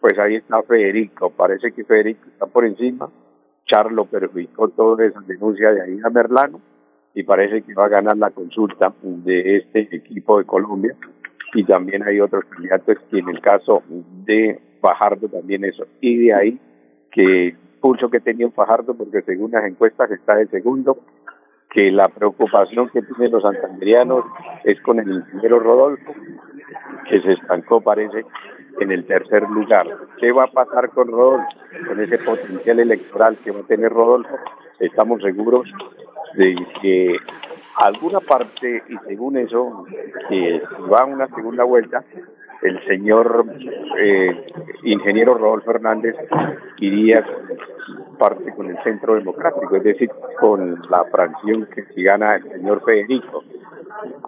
pues 0.00 0.18
ahí 0.18 0.36
está 0.36 0.62
Federico. 0.62 1.30
Parece 1.30 1.72
que 1.72 1.84
Federico 1.84 2.28
está 2.28 2.46
por 2.46 2.64
encima. 2.64 3.08
Charlo 3.64 4.04
perjudicó 4.04 4.68
toda 4.68 5.06
esa 5.06 5.20
denuncia 5.20 5.72
de 5.72 5.82
Aida 5.82 6.10
Merlano 6.10 6.60
y 7.14 7.22
parece 7.22 7.62
que 7.62 7.74
va 7.74 7.86
a 7.86 7.88
ganar 7.88 8.16
la 8.16 8.30
consulta 8.30 8.92
de 9.02 9.56
este 9.56 9.88
equipo 9.96 10.38
de 10.38 10.44
Colombia. 10.44 10.94
Y 11.54 11.64
también 11.64 12.02
hay 12.02 12.20
otros 12.20 12.44
candidatos 12.44 12.98
que 13.10 13.18
en 13.18 13.28
el 13.30 13.40
caso 13.40 13.82
de 14.24 14.60
Fajardo 14.80 15.28
también 15.28 15.64
eso. 15.64 15.86
Y 16.00 16.26
de 16.26 16.34
ahí 16.34 16.60
que 17.10 17.56
pulso 17.80 18.10
que 18.10 18.20
tenía 18.20 18.50
Fajardo, 18.50 18.94
porque 18.94 19.22
según 19.22 19.52
las 19.52 19.64
encuestas 19.64 20.10
está 20.10 20.34
de 20.34 20.46
segundo, 20.48 20.98
que 21.70 21.90
la 21.90 22.08
preocupación 22.08 22.88
que 22.90 23.02
tienen 23.02 23.32
los 23.32 23.42
santanderianos 23.42 24.24
es 24.64 24.80
con 24.82 24.98
el 24.98 25.10
ingeniero 25.10 25.60
Rodolfo, 25.60 26.14
que 27.08 27.20
se 27.20 27.32
estancó, 27.32 27.80
parece, 27.80 28.24
en 28.80 28.92
el 28.92 29.06
tercer 29.06 29.42
lugar. 29.48 29.86
¿Qué 30.18 30.32
va 30.32 30.44
a 30.44 30.50
pasar 30.50 30.90
con 30.90 31.08
Rodolfo? 31.08 31.48
Con 31.86 32.00
ese 32.00 32.18
potencial 32.18 32.80
electoral 32.80 33.36
que 33.42 33.50
va 33.50 33.60
a 33.60 33.66
tener 33.66 33.92
Rodolfo, 33.92 34.36
estamos 34.78 35.22
seguros 35.22 35.70
de 36.34 36.54
que 36.80 37.16
alguna 37.78 38.20
parte, 38.20 38.82
y 38.88 38.96
según 39.06 39.38
eso, 39.38 39.84
que 40.28 40.62
va 40.90 41.00
a 41.00 41.04
una 41.04 41.26
segunda 41.28 41.64
vuelta, 41.64 42.04
el 42.62 42.84
señor 42.86 43.44
eh, 43.98 44.46
ingeniero 44.84 45.34
Rodolfo 45.34 45.70
Hernández 45.70 46.16
iría 46.78 47.24
parte 48.18 48.52
con 48.54 48.70
el 48.70 48.82
centro 48.82 49.14
democrático, 49.14 49.76
es 49.76 49.84
decir, 49.84 50.10
con 50.40 50.80
la 50.90 51.04
fracción 51.04 51.66
que 51.74 51.84
si 51.94 52.02
gana 52.02 52.36
el 52.36 52.50
señor 52.50 52.82
Federico, 52.84 53.44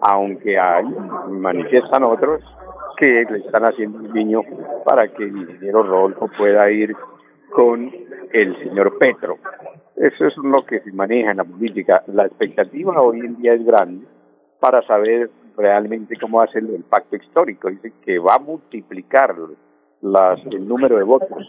aunque 0.01 0.57
hay, 0.57 0.85
manifiestan 1.29 2.03
otros 2.03 2.41
que 2.97 3.25
le 3.29 3.39
están 3.39 3.65
haciendo 3.65 3.99
un 3.99 4.13
niño 4.13 4.41
para 4.85 5.07
que 5.07 5.23
el 5.23 5.37
ingeniero 5.37 5.83
Rodolfo 5.83 6.29
pueda 6.37 6.69
ir 6.69 6.95
con 7.51 7.91
el 8.31 8.57
señor 8.59 8.97
Petro. 8.97 9.37
Eso 9.95 10.27
es 10.27 10.37
lo 10.37 10.65
que 10.65 10.79
se 10.81 10.91
maneja 10.91 11.31
en 11.31 11.37
la 11.37 11.43
política. 11.43 12.03
La 12.07 12.25
expectativa 12.25 13.01
hoy 13.01 13.19
en 13.19 13.37
día 13.37 13.53
es 13.53 13.65
grande 13.65 14.05
para 14.59 14.81
saber 14.83 15.29
realmente 15.59 16.15
cómo 16.19 16.41
hace 16.41 16.59
el 16.59 16.83
pacto 16.89 17.17
histórico. 17.17 17.69
Dice 17.69 17.91
que 18.03 18.17
va 18.17 18.35
a 18.35 18.39
multiplicar 18.39 19.35
las, 20.01 20.39
el 20.45 20.67
número 20.67 20.97
de 20.97 21.03
votos, 21.03 21.45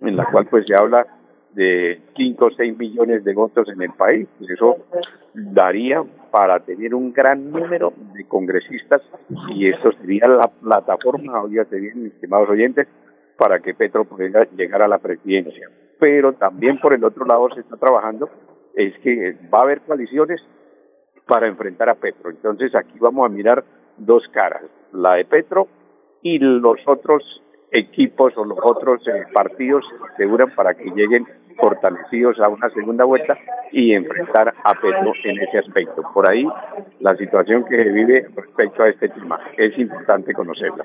en 0.00 0.16
la 0.16 0.26
cual 0.30 0.46
pues 0.46 0.66
se 0.66 0.74
habla 0.74 1.06
de 1.54 2.00
5 2.16 2.44
o 2.44 2.50
6 2.50 2.78
millones 2.78 3.24
de 3.24 3.34
votos 3.34 3.68
en 3.68 3.82
el 3.82 3.92
país. 3.92 4.28
Eso 4.40 4.76
daría 5.34 6.02
para 6.30 6.60
tener 6.60 6.94
un 6.94 7.12
gran 7.12 7.50
número 7.50 7.92
de 8.14 8.24
congresistas 8.24 9.02
y 9.54 9.68
eso 9.68 9.92
sería 9.92 10.28
la 10.28 10.48
plataforma, 10.48 11.42
oígase 11.42 11.76
bien, 11.76 12.06
estimados 12.06 12.50
oyentes, 12.50 12.86
para 13.36 13.60
que 13.60 13.74
Petro 13.74 14.04
pueda 14.04 14.44
llegar 14.56 14.82
a 14.82 14.88
la 14.88 14.98
presidencia. 14.98 15.68
Pero 15.98 16.34
también 16.34 16.78
por 16.80 16.92
el 16.92 17.04
otro 17.04 17.24
lado 17.24 17.48
se 17.54 17.60
está 17.60 17.76
trabajando 17.76 18.28
es 18.74 18.96
que 19.00 19.36
va 19.52 19.60
a 19.60 19.62
haber 19.62 19.80
coaliciones 19.82 20.40
para 21.26 21.46
enfrentar 21.46 21.88
a 21.88 21.94
Petro. 21.94 22.30
Entonces 22.30 22.74
aquí 22.74 22.98
vamos 22.98 23.26
a 23.26 23.32
mirar 23.32 23.64
dos 23.96 24.22
caras, 24.32 24.62
la 24.92 25.14
de 25.14 25.24
Petro 25.24 25.68
y 26.22 26.38
los 26.38 26.78
otros 26.86 27.42
equipos 27.70 28.36
o 28.36 28.44
los 28.44 28.58
otros 28.62 29.06
eh, 29.08 29.24
partidos 29.32 29.84
aseguran 30.12 30.54
para 30.54 30.74
que 30.74 30.84
lleguen 30.90 31.26
fortalecidos 31.58 32.38
a 32.40 32.48
una 32.48 32.68
segunda 32.70 33.04
vuelta 33.04 33.36
y 33.72 33.92
enfrentar 33.94 34.52
a 34.62 34.74
Petro 34.74 35.12
en 35.24 35.38
ese 35.40 35.58
aspecto. 35.58 36.02
Por 36.12 36.30
ahí 36.30 36.46
la 37.00 37.16
situación 37.16 37.64
que 37.64 37.82
se 37.82 37.90
vive 37.90 38.28
respecto 38.36 38.82
a 38.82 38.88
este 38.88 39.08
tema 39.08 39.40
es 39.56 39.76
importante 39.78 40.34
conocerla. 40.34 40.84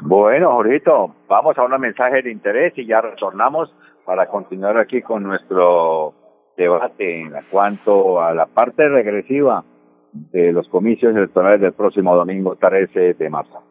Bueno, 0.00 0.52
Jorito, 0.52 1.14
vamos 1.28 1.56
a 1.56 1.62
un 1.62 1.80
mensaje 1.80 2.22
de 2.22 2.32
interés 2.32 2.72
y 2.76 2.86
ya 2.86 3.00
retornamos 3.00 3.72
para 4.04 4.26
continuar 4.26 4.76
aquí 4.76 5.00
con 5.00 5.22
nuestro 5.22 6.14
debate 6.56 7.20
en 7.20 7.32
cuanto 7.50 8.20
a 8.20 8.34
la 8.34 8.46
parte 8.46 8.88
regresiva 8.88 9.64
de 10.12 10.52
los 10.52 10.68
comicios 10.68 11.14
electorales 11.16 11.60
del 11.60 11.72
próximo 11.72 12.14
domingo 12.14 12.56
13 12.56 13.14
de 13.14 13.30
marzo. 13.30 13.62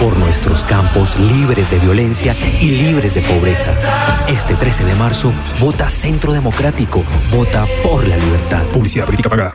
Por 0.00 0.16
nuestros 0.18 0.64
campos 0.64 1.18
libres 1.20 1.70
de 1.70 1.78
violencia 1.78 2.34
y 2.60 2.70
libres 2.70 3.14
de 3.14 3.20
pobreza. 3.20 3.72
Este 4.28 4.54
13 4.54 4.84
de 4.84 4.94
marzo, 4.94 5.30
vota 5.60 5.90
Centro 5.90 6.32
Democrático. 6.32 7.04
Vota 7.30 7.66
por 7.82 8.08
la 8.08 8.16
libertad. 8.16 8.64
Publicidad 8.72 9.04
política 9.04 9.28
pagada. 9.28 9.54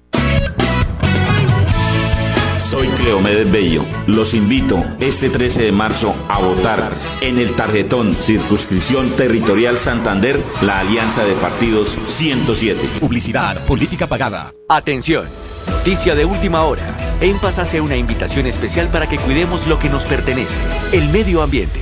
Soy 2.65 2.88
Cleomedes 2.88 3.51
Bello. 3.51 3.86
Los 4.07 4.34
invito 4.34 4.84
este 5.00 5.29
13 5.29 5.65
de 5.65 5.72
marzo 5.72 6.15
a 6.27 6.39
votar 6.39 6.91
en 7.22 7.38
el 7.38 7.53
tarjetón 7.53 8.15
Circunscripción 8.15 9.07
Territorial 9.12 9.77
Santander, 9.77 10.41
la 10.63 10.79
Alianza 10.79 11.24
de 11.24 11.34
Partidos 11.34 11.95
107. 12.07 12.81
Publicidad, 13.00 13.63
política 13.65 14.07
pagada. 14.07 14.55
Atención. 14.67 15.27
Noticia 15.69 16.15
de 16.15 16.25
última 16.25 16.63
hora. 16.63 16.88
En 17.22 17.38
Paz 17.38 17.60
hace 17.60 17.81
una 17.81 17.98
invitación 17.98 18.48
especial 18.48 18.89
para 18.89 19.07
que 19.07 19.19
cuidemos 19.19 19.67
lo 19.67 19.77
que 19.77 19.89
nos 19.89 20.05
pertenece, 20.05 20.57
el 20.91 21.07
medio 21.10 21.43
ambiente. 21.43 21.81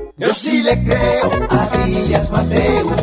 Yo 0.21 0.35
sí 0.35 0.61
le 0.61 0.83
creo 0.83 1.31
a 1.49 1.85
Díaz 1.85 2.29
Mateus. 2.29 2.93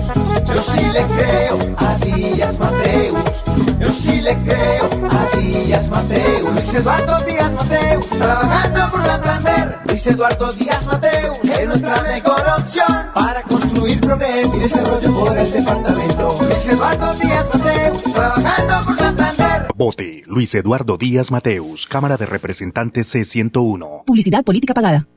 Yo 0.46 0.62
sí 0.62 0.84
le 0.92 1.02
creo 1.02 1.58
a 1.76 1.98
Díaz 1.98 2.58
Mateus. 2.60 3.44
Yo 3.80 3.88
sí 3.92 4.20
le 4.20 4.36
creo 4.44 4.88
a 5.10 5.36
Díaz 5.36 5.88
Mateus. 5.90 6.54
Luis 6.54 6.74
Eduardo 6.74 7.24
Díaz 7.26 7.52
Mateus. 7.54 8.06
Trabajando 8.06 8.90
por 8.92 9.04
Santander. 9.04 9.78
Luis 9.88 10.06
Eduardo 10.06 10.52
Díaz 10.52 10.86
Mateus. 10.86 11.38
Es 11.42 11.66
nuestra 11.66 12.02
mejor 12.02 12.42
opción 12.56 13.06
para 13.12 13.42
construir 13.42 14.00
progreso 14.00 14.56
y 14.56 14.60
desarrollo 14.60 15.12
por 15.18 15.38
el 15.38 15.50
departamento. 15.50 16.38
Luis 16.40 16.66
Eduardo 16.68 17.14
Díaz 17.14 17.46
Mateus. 17.52 18.02
Trabajando 18.14 18.84
por 18.84 18.96
Santander. 18.96 19.66
Vote 19.74 20.22
Luis 20.26 20.54
Eduardo 20.54 20.96
Díaz 20.96 21.32
Mateus, 21.32 21.88
Cámara 21.88 22.16
de 22.16 22.26
Representantes 22.26 23.12
C101. 23.12 24.04
Publicidad 24.04 24.44
política 24.44 24.72
pagada. 24.72 25.08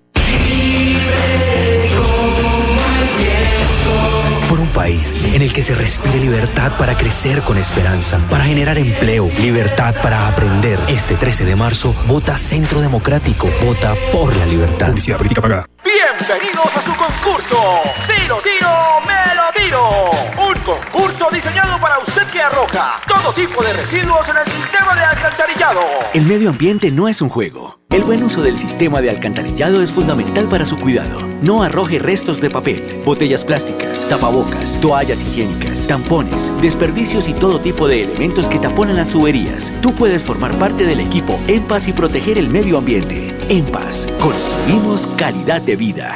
País 5.02 5.14
en 5.34 5.42
el 5.42 5.54
que 5.54 5.64
se 5.64 5.76
respire 5.76 6.20
libertad 6.20 6.78
para 6.78 6.98
crecer 6.98 7.42
con 7.42 7.58
esperanza, 7.58 8.20
para 8.30 8.46
generar 8.46 8.78
empleo, 8.78 9.30
libertad 9.40 9.96
para 10.02 10.28
aprender. 10.28 10.80
Este 10.88 11.16
13 11.16 11.46
de 11.46 11.56
marzo, 11.56 11.94
vota 12.08 12.38
Centro 12.38 12.82
Democrático, 12.82 13.50
vota 13.64 13.96
por 14.12 14.36
la 14.36 14.46
libertad. 14.46 14.88
Publicidad 14.88 15.18
política 15.18 15.42
pagada. 15.42 15.66
Bienvenidos 15.84 16.76
a 16.76 16.82
su 16.82 16.96
concurso. 16.96 17.58
Si 18.06 18.28
lo 18.28 18.38
tiro, 18.38 18.70
me 19.08 19.36
lo 19.36 19.64
tiro. 19.66 20.12
Un 20.38 20.60
concurso 20.60 21.30
diseñado 21.32 21.80
para 21.80 22.00
usted 22.00 22.28
que 22.28 22.42
arroja 22.42 23.00
todo 23.08 23.34
tipo 23.34 23.64
de 23.64 23.74
residuos 23.74 24.30
en 24.30 24.38
el 24.38 24.52
sistema 24.52 24.96
de 24.96 25.04
alcantarillado. 25.04 25.82
El 26.14 26.26
medio 26.26 26.50
ambiente 26.50 26.92
no 26.92 27.08
es 27.08 27.22
un 27.22 27.30
juego. 27.30 27.81
El 27.92 28.06
buen 28.06 28.24
uso 28.24 28.42
del 28.42 28.56
sistema 28.56 29.02
de 29.02 29.10
alcantarillado 29.10 29.82
es 29.82 29.92
fundamental 29.92 30.48
para 30.48 30.64
su 30.64 30.80
cuidado. 30.80 31.28
No 31.44 31.62
arroje 31.62 32.00
restos 32.00 32.40
de 32.40 32.50
papel, 32.50 33.02
botellas 33.04 33.44
plásticas, 33.44 34.08
tapabocas, 34.08 34.80
toallas 34.80 35.22
higiénicas, 35.22 35.88
tampones, 35.88 36.54
desperdicios 36.62 37.28
y 37.28 37.34
todo 37.34 37.60
tipo 37.60 37.90
de 37.90 38.04
elementos 38.04 38.48
que 38.48 38.60
taponan 38.60 38.96
las 38.96 39.10
tuberías. 39.10 39.74
Tú 39.82 39.94
puedes 39.94 40.24
formar 40.24 40.54
parte 40.54 40.86
del 40.86 41.02
equipo 41.02 41.34
En 41.50 41.68
y 41.86 41.92
proteger 41.92 42.38
el 42.38 42.50
medio 42.50 42.78
ambiente. 42.78 43.36
En 43.50 43.66
Paz, 43.66 44.08
construimos 44.22 45.06
calidad 45.20 45.62
de 45.62 45.76
vida. 45.76 46.16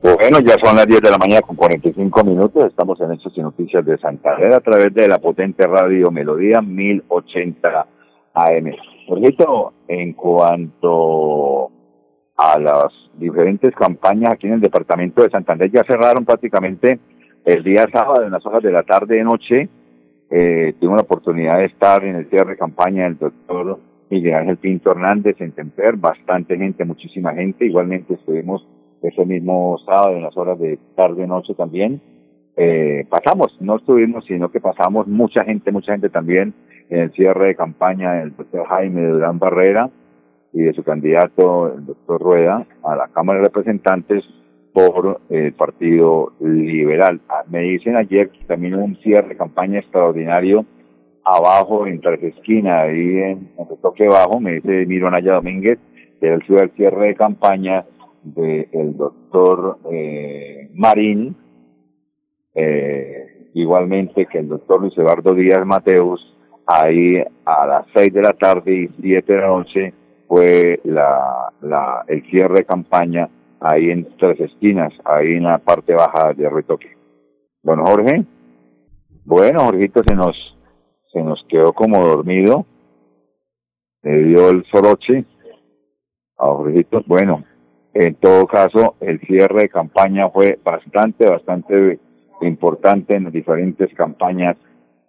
Bueno, 0.00 0.40
ya 0.40 0.56
son 0.64 0.76
las 0.76 0.86
10 0.86 1.02
de 1.02 1.10
la 1.10 1.18
mañana 1.18 1.42
con 1.42 1.56
45 1.56 2.24
minutos. 2.24 2.64
Estamos 2.64 2.98
en 3.02 3.12
Hechos 3.12 3.34
y 3.36 3.42
Noticias 3.42 3.84
de 3.84 3.98
Santander 3.98 4.54
a 4.54 4.60
través 4.60 4.94
de 4.94 5.08
la 5.08 5.18
potente 5.18 5.66
radio 5.66 6.10
Melodía 6.10 6.62
1080 6.62 7.86
AM. 8.32 8.95
Jorgito, 9.06 9.72
en 9.88 10.12
cuanto 10.14 11.70
a 12.36 12.58
las 12.58 12.86
diferentes 13.14 13.74
campañas 13.74 14.32
aquí 14.32 14.46
en 14.46 14.54
el 14.54 14.60
departamento 14.60 15.22
de 15.22 15.30
Santander, 15.30 15.70
ya 15.70 15.84
cerraron 15.84 16.24
prácticamente 16.24 16.98
el 17.44 17.62
día 17.62 17.86
sábado 17.92 18.24
en 18.24 18.32
las 18.32 18.44
horas 18.44 18.62
de 18.62 18.72
la 18.72 18.82
tarde 18.82 19.22
noche. 19.22 19.68
Eh, 20.28 20.74
tuve 20.80 20.96
la 20.96 21.02
oportunidad 21.02 21.58
de 21.58 21.66
estar 21.66 22.04
en 22.04 22.16
el 22.16 22.28
cierre 22.28 22.50
de 22.50 22.56
campaña 22.56 23.04
del 23.04 23.16
doctor 23.16 23.78
Miguel 24.10 24.34
Ángel 24.34 24.56
Pinto 24.56 24.90
Hernández 24.90 25.36
en 25.40 25.52
Temper, 25.52 25.96
bastante 25.96 26.56
gente, 26.56 26.84
muchísima 26.84 27.32
gente. 27.32 27.64
Igualmente 27.64 28.14
estuvimos 28.14 28.66
ese 29.02 29.24
mismo 29.24 29.78
sábado 29.86 30.16
en 30.16 30.22
las 30.22 30.36
horas 30.36 30.58
de 30.58 30.78
tarde 30.96 31.26
noche 31.26 31.54
también. 31.54 32.00
Eh, 32.56 33.06
pasamos, 33.08 33.56
no 33.60 33.76
estuvimos, 33.76 34.24
sino 34.24 34.50
que 34.50 34.60
pasamos 34.60 35.06
mucha 35.06 35.44
gente, 35.44 35.70
mucha 35.70 35.92
gente 35.92 36.08
también 36.08 36.54
en 36.88 37.00
el 37.00 37.12
cierre 37.12 37.48
de 37.48 37.54
campaña 37.54 38.14
del 38.14 38.36
doctor 38.36 38.66
Jaime 38.66 39.06
Durán 39.06 39.38
Barrera 39.38 39.90
y 40.52 40.62
de 40.62 40.72
su 40.72 40.82
candidato, 40.82 41.72
el 41.74 41.86
doctor 41.86 42.20
Rueda, 42.20 42.66
a 42.82 42.96
la 42.96 43.08
Cámara 43.08 43.40
de 43.40 43.46
Representantes 43.46 44.24
por 44.72 45.20
el 45.30 45.52
Partido 45.54 46.32
Liberal. 46.40 47.20
Ah, 47.28 47.44
Me 47.48 47.60
dicen 47.60 47.96
ayer 47.96 48.30
que 48.30 48.44
también 48.44 48.74
hubo 48.74 48.84
un 48.84 48.96
cierre 48.96 49.30
de 49.30 49.36
campaña 49.36 49.80
extraordinario 49.80 50.64
abajo 51.24 51.86
en 51.86 52.00
Tres 52.00 52.22
Esquina, 52.22 52.82
ahí 52.82 53.18
en, 53.18 53.50
en 53.58 53.68
Retoque 53.68 54.06
Bajo, 54.06 54.38
me 54.40 54.54
dice 54.54 54.86
Miro 54.86 55.10
Naya 55.10 55.34
Domínguez, 55.34 55.78
que 56.20 56.26
era 56.26 56.36
el 56.36 56.42
el 56.48 56.70
cierre 56.72 57.08
de 57.08 57.14
campaña 57.16 57.84
del 58.22 58.96
doctor 58.96 59.78
eh, 59.90 60.70
Marín, 60.74 61.36
eh, 62.54 63.48
igualmente 63.54 64.26
que 64.26 64.38
el 64.38 64.48
doctor 64.48 64.80
Luis 64.80 64.96
Eduardo 64.96 65.34
Díaz 65.34 65.66
Mateus, 65.66 66.35
ahí 66.66 67.22
a 67.44 67.66
las 67.66 67.86
seis 67.94 68.12
de 68.12 68.22
la 68.22 68.32
tarde 68.32 68.72
y 68.74 68.88
siete 69.00 69.32
de 69.32 69.40
la 69.40 69.46
noche 69.48 69.94
fue 70.28 70.80
la, 70.84 71.52
la, 71.60 72.04
el 72.08 72.22
cierre 72.28 72.56
de 72.56 72.64
campaña 72.64 73.28
ahí 73.60 73.90
en 73.90 74.06
Tres 74.18 74.40
Esquinas, 74.40 74.92
ahí 75.04 75.34
en 75.34 75.44
la 75.44 75.58
parte 75.58 75.94
baja 75.94 76.32
de 76.32 76.48
Retoque. 76.48 76.96
Bueno, 77.62 77.84
Jorge. 77.86 78.24
Bueno, 79.24 79.64
Jorgito 79.64 80.02
se 80.06 80.14
nos, 80.14 80.36
se 81.12 81.22
nos 81.22 81.44
quedó 81.48 81.72
como 81.72 82.04
dormido. 82.04 82.66
Le 84.02 84.24
dio 84.24 84.50
el 84.50 84.64
soroche 84.66 85.24
a 86.38 86.46
Jorgito. 86.46 87.02
Bueno, 87.06 87.44
en 87.94 88.14
todo 88.16 88.46
caso, 88.46 88.94
el 89.00 89.20
cierre 89.20 89.62
de 89.62 89.68
campaña 89.68 90.28
fue 90.28 90.58
bastante, 90.62 91.28
bastante 91.28 91.98
importante 92.42 93.16
en 93.16 93.24
las 93.24 93.32
diferentes 93.32 93.92
campañas 93.94 94.56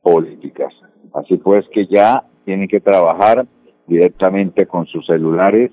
políticas. 0.02 0.74
Así 1.14 1.38
pues 1.38 1.66
que 1.74 1.88
ya 1.88 2.24
tienen 2.46 2.68
que 2.68 2.80
trabajar 2.80 3.46
directamente 3.88 4.66
con 4.66 4.86
sus 4.88 5.06
celulares, 5.06 5.72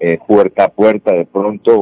eh, 0.00 0.18
puerta 0.26 0.64
a 0.64 0.68
puerta 0.68 1.12
de 1.12 1.26
pronto, 1.26 1.72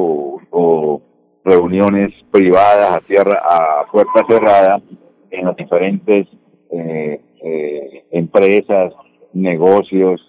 o, 0.50 1.02
reuniones 1.44 2.12
privadas 2.32 2.92
a 2.92 3.06
tierra, 3.06 3.38
a 3.44 3.86
puerta 3.92 4.24
cerrada 4.28 4.82
en 5.30 5.44
las 5.44 5.56
diferentes 5.56 6.26
eh, 6.72 7.20
eh, 7.40 8.04
empresas, 8.10 8.92
negocios, 9.32 10.20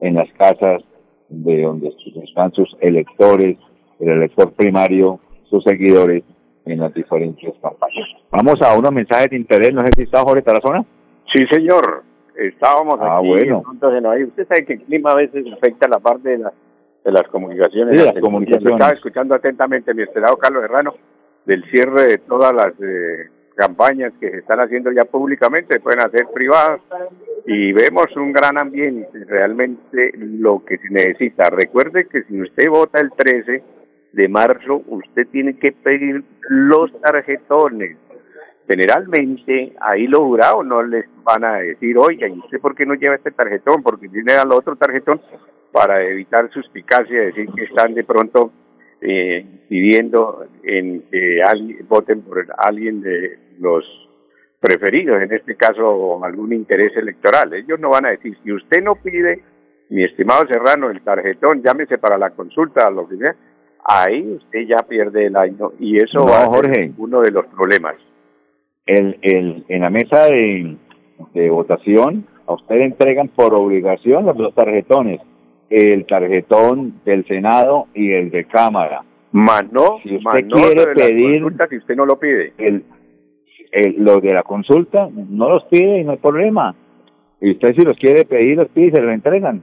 en 0.00 0.14
las 0.14 0.32
casas 0.32 0.82
de 1.28 1.62
donde 1.62 1.94
están 2.24 2.52
sus 2.52 2.74
electores, 2.80 3.58
el 4.00 4.08
elector 4.08 4.52
primario, 4.52 5.20
sus 5.50 5.62
seguidores 5.64 6.24
en 6.64 6.80
las 6.80 6.94
diferentes 6.94 7.52
campañas. 7.60 8.08
Vamos 8.30 8.60
a 8.62 8.76
unos 8.78 8.92
mensajes 8.92 9.30
de 9.30 9.36
interés, 9.36 9.74
no 9.74 9.80
sé 9.82 9.88
si 9.96 10.02
está 10.02 10.22
Jorge 10.22 10.42
Tarazona. 10.42 10.84
Sí, 11.34 11.44
señor. 11.50 12.04
Estábamos 12.36 12.98
Ah, 13.00 13.18
aquí. 13.18 13.28
bueno. 13.28 13.62
entonces, 13.72 14.02
no, 14.02 14.10
usted 14.26 14.46
sabe 14.48 14.64
que 14.64 14.72
el 14.74 14.80
clima 14.82 15.12
a 15.12 15.16
veces 15.16 15.44
afecta 15.52 15.88
la 15.88 15.98
parte 16.00 16.30
de, 16.30 16.38
la- 16.38 16.52
de 17.04 17.12
las 17.12 17.24
comunicaciones. 17.28 17.98
Sí, 17.98 18.04
las 18.06 18.14
Yo 18.14 18.20
comunicaciones. 18.20 18.72
Estaba 18.72 18.92
escuchando 18.92 19.34
atentamente 19.34 19.92
mi 19.94 20.02
estimado 20.02 20.36
Carlos 20.36 20.64
Herrano 20.64 20.94
del 21.44 21.64
cierre 21.70 22.02
de 22.06 22.18
todas 22.18 22.52
las 22.54 22.72
eh, 22.80 23.28
campañas 23.56 24.12
que 24.20 24.30
se 24.30 24.36
están 24.38 24.60
haciendo 24.60 24.90
ya 24.92 25.02
públicamente, 25.04 25.80
pueden 25.80 26.00
hacer 26.00 26.26
privadas 26.32 26.80
y 27.46 27.72
vemos 27.72 28.06
un 28.16 28.32
gran 28.32 28.56
ambiente, 28.58 29.24
realmente 29.26 30.12
lo 30.16 30.64
que 30.64 30.78
se 30.78 30.88
necesita. 30.90 31.50
Recuerde 31.50 32.06
que 32.06 32.22
si 32.22 32.40
usted 32.40 32.68
vota 32.70 33.00
el 33.00 33.10
13 33.10 33.62
de 34.12 34.28
marzo, 34.28 34.82
usted 34.86 35.26
tiene 35.32 35.58
que 35.58 35.72
pedir 35.72 36.22
los 36.48 36.92
tarjetones. 37.00 37.96
Generalmente 38.68 39.72
ahí 39.80 40.06
los 40.06 40.20
jurados 40.20 40.64
no 40.64 40.82
les 40.82 41.04
van 41.24 41.44
a 41.44 41.56
decir, 41.58 41.96
oiga, 41.98 42.28
¿y 42.28 42.38
usted 42.38 42.60
por 42.60 42.74
qué 42.74 42.86
no 42.86 42.94
lleva 42.94 43.16
este 43.16 43.30
tarjetón? 43.30 43.82
Porque 43.82 44.08
tiene 44.08 44.32
al 44.34 44.52
otro 44.52 44.76
tarjetón 44.76 45.20
para 45.72 46.02
evitar 46.02 46.50
suspicacia, 46.50 47.22
decir 47.22 47.48
que 47.54 47.64
están 47.64 47.94
de 47.94 48.04
pronto 48.04 48.52
eh, 49.00 49.44
pidiendo 49.68 50.46
en 50.62 51.02
que 51.10 51.42
alguien, 51.42 51.86
voten 51.88 52.22
por 52.22 52.46
alguien 52.56 53.00
de 53.00 53.38
los 53.58 53.84
preferidos, 54.60 55.20
en 55.22 55.32
este 55.32 55.56
caso 55.56 56.24
algún 56.24 56.52
interés 56.52 56.96
electoral. 56.96 57.52
Ellos 57.52 57.80
no 57.80 57.90
van 57.90 58.06
a 58.06 58.10
decir, 58.10 58.36
si 58.44 58.52
usted 58.52 58.82
no 58.82 58.94
pide, 58.94 59.42
mi 59.90 60.04
estimado 60.04 60.46
Serrano, 60.46 60.88
el 60.88 61.02
tarjetón, 61.02 61.62
llámese 61.62 61.98
para 61.98 62.16
la 62.16 62.30
consulta, 62.30 62.88
lo 62.90 63.08
que 63.08 63.16
sea, 63.16 63.34
ahí 63.84 64.36
usted 64.36 64.60
ya 64.68 64.76
pierde 64.88 65.26
el 65.26 65.36
año 65.36 65.72
y 65.80 65.96
eso 65.96 66.20
No, 66.20 66.26
va 66.26 66.44
a 66.44 66.54
ser 66.54 66.66
Jorge. 66.66 66.92
uno 66.96 67.20
de 67.22 67.32
los 67.32 67.46
problemas. 67.46 67.96
El, 68.86 69.18
el, 69.22 69.64
en 69.68 69.80
la 69.80 69.90
mesa 69.90 70.24
de, 70.26 70.76
de 71.34 71.50
votación, 71.50 72.26
a 72.46 72.54
usted 72.54 72.76
le 72.76 72.84
entregan 72.86 73.28
por 73.28 73.54
obligación 73.54 74.26
los 74.26 74.36
dos 74.36 74.54
tarjetones, 74.54 75.20
el 75.70 76.04
tarjetón 76.06 77.00
del 77.04 77.24
Senado 77.26 77.86
y 77.94 78.10
el 78.12 78.30
de 78.30 78.44
Cámara. 78.44 79.02
Más 79.30 79.62
no, 79.72 79.98
Si 80.02 80.16
usted 80.16 80.44
no 80.46 80.56
quiere 80.56 80.84
de 80.86 80.94
pedir- 80.94 81.40
consultas 81.42 81.70
si 81.70 81.76
usted 81.78 81.96
no 81.96 82.06
lo 82.06 82.18
pide. 82.18 82.52
El, 82.58 82.84
el, 83.70 83.94
los 84.04 84.20
de 84.20 84.34
la 84.34 84.42
consulta 84.42 85.08
no 85.14 85.48
los 85.48 85.64
pide 85.64 86.00
y 86.00 86.04
no 86.04 86.10
hay 86.12 86.18
problema. 86.18 86.74
Y 87.40 87.52
usted 87.52 87.74
si 87.74 87.82
los 87.84 87.96
quiere 87.96 88.24
pedir, 88.24 88.56
los 88.58 88.68
pide 88.68 88.88
y 88.88 88.90
se 88.90 89.00
los 89.00 89.12
entregan. 89.14 89.62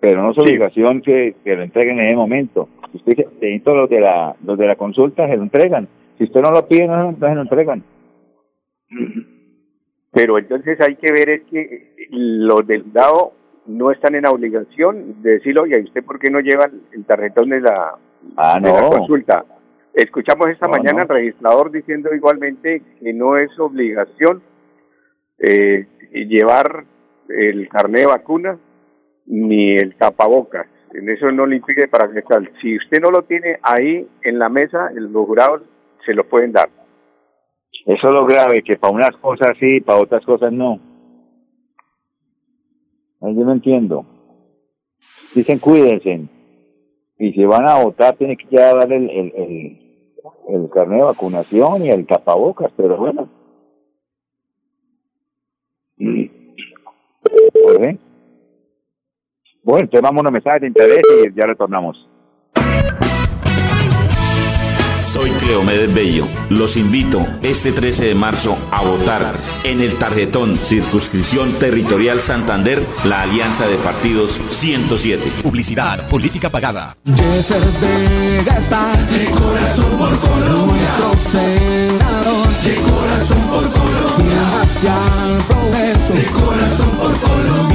Pero 0.00 0.22
no 0.22 0.30
es 0.30 0.36
Sí. 0.36 0.42
obligación 0.42 1.02
que, 1.02 1.34
que 1.44 1.56
lo 1.56 1.62
entreguen 1.62 1.98
en 1.98 2.06
ese 2.06 2.16
momento. 2.16 2.68
Si 2.92 2.98
usted 2.98 3.16
dice, 3.16 3.28
necesito 3.40 3.74
los 3.74 3.90
de 3.90 4.00
la, 4.00 4.34
los 4.44 4.56
de 4.56 4.66
la 4.66 4.76
consulta, 4.76 5.26
se 5.28 5.36
lo 5.36 5.42
entregan. 5.42 5.88
Si 6.18 6.24
usted 6.24 6.40
no 6.40 6.50
lo 6.50 6.66
pide, 6.66 6.86
no, 6.86 7.12
no 7.12 7.18
se 7.28 7.34
lo 7.34 7.42
entregan. 7.42 7.82
Pero 10.12 10.38
entonces 10.38 10.78
hay 10.80 10.96
que 10.96 11.12
ver 11.12 11.28
es 11.30 11.42
que 11.50 12.08
los 12.10 12.66
del 12.66 12.92
DAO 12.92 13.32
no 13.66 13.90
están 13.90 14.14
en 14.14 14.26
obligación 14.26 15.22
de 15.22 15.32
decir, 15.32 15.58
oye, 15.58 15.80
¿y 15.80 15.84
usted 15.84 16.04
por 16.04 16.18
qué 16.18 16.30
no 16.30 16.40
lleva 16.40 16.70
el 16.92 17.04
tarjetón 17.04 17.48
de 17.50 17.60
la, 17.60 17.94
Ah, 18.36 18.58
de 18.60 18.70
la 18.70 18.80
no. 18.82 18.90
consulta? 18.90 19.44
Escuchamos 19.92 20.48
esta 20.50 20.66
No, 20.66 20.72
mañana 20.72 20.98
no. 20.98 21.00
al 21.02 21.08
registrador 21.08 21.70
diciendo 21.70 22.14
igualmente 22.14 22.82
que 23.00 23.12
no 23.12 23.36
es 23.36 23.50
obligación 23.58 24.42
eh, 25.38 25.86
llevar 26.12 26.84
el 27.28 27.68
carnet 27.68 28.02
de 28.02 28.06
vacuna 28.06 28.58
ni 29.26 29.74
el 29.76 29.96
tapabocas. 29.96 30.66
En 30.92 31.08
eso 31.10 31.30
no 31.32 31.46
le 31.46 31.56
impide 31.56 31.88
para 31.88 32.08
que 32.12 32.22
tal. 32.22 32.50
Si 32.60 32.76
usted 32.76 33.00
no 33.00 33.10
lo 33.10 33.22
tiene 33.22 33.58
ahí 33.62 34.06
en 34.22 34.38
la 34.38 34.48
mesa, 34.48 34.90
los 34.92 35.26
jurados 35.26 35.62
se 36.06 36.14
lo 36.14 36.24
pueden 36.24 36.52
dar. 36.52 36.68
Eso 37.86 38.08
es 38.08 38.14
lo 38.14 38.24
grave, 38.24 38.62
que 38.62 38.76
para 38.76 38.94
unas 38.94 39.16
cosas 39.16 39.56
sí, 39.60 39.80
para 39.80 40.00
otras 40.00 40.24
cosas 40.24 40.52
no. 40.52 40.80
Yo 43.20 43.44
no 43.44 43.52
entiendo. 43.52 44.06
Dicen 45.34 45.58
cuídense. 45.58 46.28
Y 47.18 47.32
si 47.32 47.44
van 47.44 47.68
a 47.68 47.82
votar, 47.82 48.16
tienen 48.16 48.36
que 48.36 48.46
ya 48.50 48.74
dar 48.74 48.92
el, 48.92 49.08
el, 49.08 49.32
el, 49.36 50.16
el 50.48 50.70
carnet 50.70 50.98
de 50.98 51.04
vacunación 51.04 51.84
y 51.84 51.90
el 51.90 52.06
tapabocas, 52.06 52.72
pero 52.76 52.96
bueno. 52.96 53.28
Bueno, 59.62 59.80
entonces 59.80 60.02
vamos 60.02 60.18
a 60.18 60.20
unos 60.20 60.32
mensajes 60.32 60.60
de 60.62 60.66
interés 60.68 61.02
y 61.24 61.34
ya 61.34 61.46
retornamos. 61.46 62.08
Soy 65.14 65.30
Cleomedes 65.30 65.94
Bello. 65.94 66.26
Los 66.50 66.76
invito 66.76 67.24
este 67.40 67.70
13 67.70 68.06
de 68.06 68.14
marzo 68.16 68.58
a 68.72 68.82
votar 68.82 69.36
en 69.62 69.80
el 69.80 69.94
tarjetón 69.94 70.58
Circunscripción 70.58 71.52
Territorial 71.52 72.20
Santander, 72.20 72.84
la 73.04 73.22
alianza 73.22 73.68
de 73.68 73.76
partidos 73.76 74.40
107. 74.48 75.24
Publicidad, 75.44 76.08
política 76.08 76.50
pagada. 76.50 76.96
Jeffer 77.04 77.62
Vega 77.80 78.58
está 78.58 78.92
de 79.12 79.26
corazón 79.26 79.98
por 79.98 80.18
Colombia. 80.18 80.96
Nuestro 80.98 81.30
senador 81.30 82.48
de 82.64 82.74
corazón 82.74 83.40
por 83.52 83.70
Colombia. 83.70 84.62
Al 84.84 85.38
progreso 85.44 86.12
de 86.12 86.24
corazón 86.24 86.90
por 86.98 87.16
Colombia. 87.20 87.73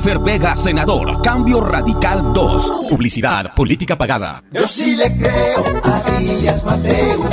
Jeffer 0.00 0.18
Vega, 0.18 0.56
senador. 0.56 1.20
Cambio 1.20 1.60
Radical 1.60 2.32
2. 2.32 2.72
Publicidad, 2.88 3.52
política 3.52 3.98
pagada. 3.98 4.42
Yo 4.50 4.66
sí 4.66 4.96
le 4.96 5.14
creo 5.14 5.62
a 5.84 6.18
Díaz 6.18 6.64
Mateus. 6.64 7.26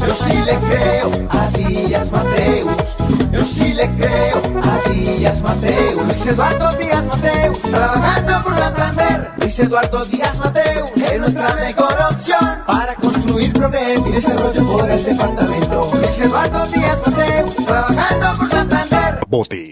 Yo 0.00 0.14
sí 0.14 0.32
le 0.32 0.54
creo 0.54 1.10
a 1.28 1.58
Díaz 1.58 2.10
Mateus. 2.10 2.96
Yo 3.30 3.44
sí 3.44 3.74
le 3.74 3.86
creo 3.98 4.40
a 4.62 4.88
Díaz 4.88 5.42
Mateus. 5.42 6.06
Luis 6.06 6.26
Eduardo 6.26 6.72
Díaz 6.78 7.06
Mateus. 7.06 7.60
Trabajando 7.60 8.42
por 8.44 8.54
Santander. 8.56 9.30
Luis 9.36 9.58
Eduardo 9.58 10.04
Díaz 10.06 10.38
Mateus. 10.38 10.90
Es 10.96 11.20
nuestra 11.20 11.54
mejor 11.54 11.96
opción 12.12 12.62
para 12.66 12.94
construir 12.94 13.52
progreso 13.52 14.08
y 14.08 14.12
desarrollo 14.12 14.66
por 14.66 14.90
el 14.90 15.04
departamento. 15.04 15.90
Luis 15.92 16.18
Eduardo 16.18 16.66
Díaz 16.68 16.98
Mateus. 17.04 17.56
Trabajando 17.56 18.05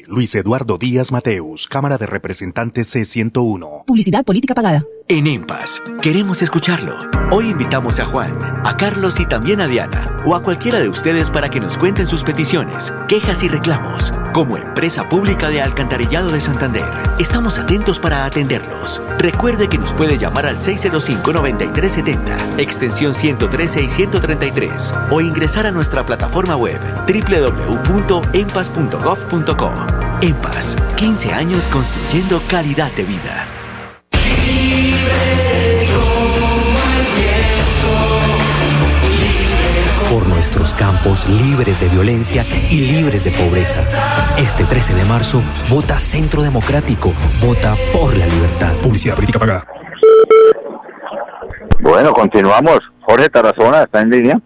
Luis 0.09 0.35
Eduardo 0.35 0.77
Díaz 0.77 1.11
Mateus, 1.11 1.69
Cámara 1.69 1.97
de 1.97 2.05
Representantes 2.05 2.95
C101. 2.95 3.87
Publicidad 3.87 4.23
política 4.23 4.55
pagada. 4.55 4.85
En 5.09 5.27
EMPAS, 5.27 5.83
queremos 6.03 6.43
escucharlo. 6.43 6.95
Hoy 7.31 7.51
invitamos 7.51 7.99
a 7.99 8.05
Juan, 8.05 8.37
a 8.65 8.77
Carlos 8.77 9.21
y 9.21 9.27
también 9.27 9.63
a 9.63 9.67
Diana, 9.67 10.23
o 10.27 10.35
a 10.35 10.43
cualquiera 10.43 10.81
de 10.81 10.89
ustedes 10.89 11.31
para 11.31 11.49
que 11.49 11.61
nos 11.61 11.79
cuenten 11.79 12.07
sus 12.07 12.25
peticiones, 12.25 12.93
quejas 13.09 13.43
y 13.43 13.49
reclamos. 13.49 14.13
Como 14.35 14.59
empresa 14.59 15.09
pública 15.09 15.49
de 15.49 15.63
Alcantarillado 15.63 16.31
de 16.31 16.41
Santander, 16.41 16.85
estamos 17.19 17.59
atentos 17.59 17.99
para 17.99 18.25
atenderlos. 18.25 19.03
Recuerde 19.19 19.69
que 19.69 19.77
nos 19.79 19.93
puede 19.93 20.19
llamar 20.19 20.47
al 20.47 20.59
605-9370, 20.59 22.59
extensión 22.59 23.15
113 23.15 23.83
y 23.83 23.91
133, 23.91 24.93
o 25.11 25.21
ingresar 25.21 25.67
a 25.67 25.71
nuestra 25.71 26.05
plataforma 26.05 26.57
web 26.57 26.81
www.empas.gov.co. 27.07 29.73
EMPAS, 30.21 30.77
15 30.97 31.33
años 31.33 31.69
construyendo 31.69 32.43
calidad 32.49 32.91
de 32.93 33.05
vida. 33.05 33.54
Nuestros 40.55 40.75
campos 40.75 41.29
libres 41.29 41.81
de 41.81 41.89
violencia 41.89 42.45
y 42.71 42.87
libres 42.87 43.25
de 43.25 43.33
pobreza. 43.33 43.83
Este 44.39 44.63
13 44.63 44.95
de 44.95 45.05
marzo, 45.05 45.43
vota 45.69 45.99
Centro 45.99 46.43
Democrático. 46.43 47.13
Vota 47.45 47.75
por 47.93 48.17
la 48.17 48.27
libertad. 48.27 48.71
Publicidad 48.81 49.17
política 49.17 49.41
pagada. 49.41 49.65
Bueno, 51.83 52.13
continuamos. 52.13 52.79
Jorge 53.01 53.29
Tarazona 53.31 53.83
está 53.83 54.03
en 54.03 54.11
línea. 54.11 54.41